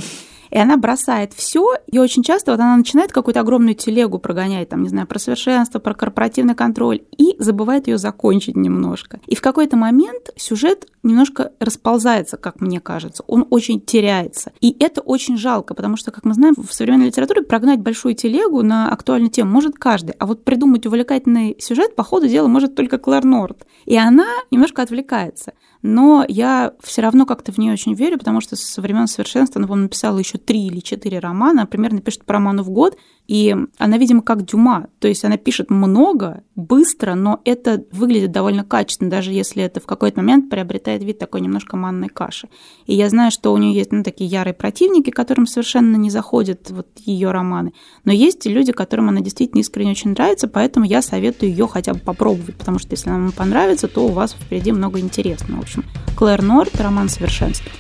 [0.52, 4.84] и она бросает все, и очень часто вот она начинает какую-то огромную телегу прогонять, там,
[4.84, 9.20] не знаю, про совершенство, про корпоративный контроль, и забывает ее закончить немножко.
[9.28, 14.52] И в какой-то момент сюжет немножко расползается, как мне кажется, он очень теряется.
[14.60, 18.62] И это очень жалко, потому что, как мы знаем, в современной литературе прогнать большую телегу
[18.62, 22.98] на актуальную тему может каждый, а вот придумать увлекательный сюжет, по ходу дела, может только
[22.98, 23.66] Клэр Норд.
[23.86, 28.56] И она немножко отвлекается но я все равно как-то в нее очень верю, потому что
[28.56, 32.64] со времен совершенства она, по-моему, написала еще три или четыре романа, примерно пишет по роману
[32.64, 37.84] в год, и она, видимо, как Дюма, то есть она пишет много, быстро, но это
[37.92, 42.50] выглядит довольно качественно, даже если это в какой-то момент приобретает вид такой немножко манной каши.
[42.86, 46.70] И я знаю, что у нее есть ну, такие ярые противники, которым совершенно не заходят
[46.72, 47.74] вот ее романы,
[48.04, 52.00] но есть люди, которым она действительно искренне очень нравится, поэтому я советую ее хотя бы
[52.00, 55.66] попробовать, потому что если она вам понравится, то у вас впереди много интересного.
[55.72, 55.86] Общем,
[56.18, 57.72] Клэр Норт, роман «Совершенство».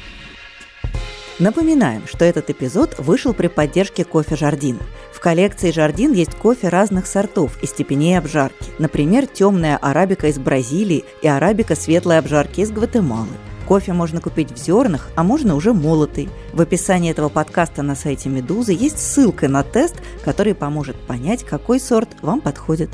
[1.39, 4.79] Напоминаем, что этот эпизод вышел при поддержке кофе «Жардин».
[5.11, 8.71] В коллекции «Жардин» есть кофе разных сортов и степеней обжарки.
[8.79, 13.27] Например, темная арабика из Бразилии и арабика светлой обжарки из Гватемалы.
[13.67, 16.29] Кофе можно купить в зернах, а можно уже молотый.
[16.53, 21.81] В описании этого подкаста на сайте «Медузы» есть ссылка на тест, который поможет понять, какой
[21.81, 22.91] сорт вам подходит.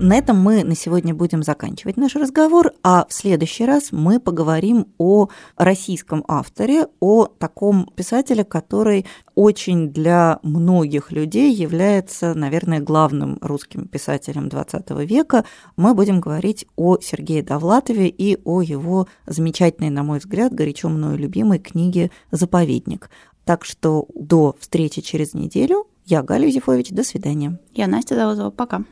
[0.00, 4.86] На этом мы на сегодня будем заканчивать наш разговор, а в следующий раз мы поговорим
[4.96, 13.88] о российском авторе, о таком писателе, который очень для многих людей является, наверное, главным русским
[13.88, 15.44] писателем XX века.
[15.76, 21.18] Мы будем говорить о Сергее Довлатове и о его замечательной, на мой взгляд, горячо мною
[21.18, 23.10] любимой книге «Заповедник».
[23.44, 25.88] Так что до встречи через неделю.
[26.06, 26.90] Я Галя Юзефович.
[26.90, 27.58] До свидания.
[27.74, 28.50] Я Настя Завозова.
[28.50, 28.84] Пока.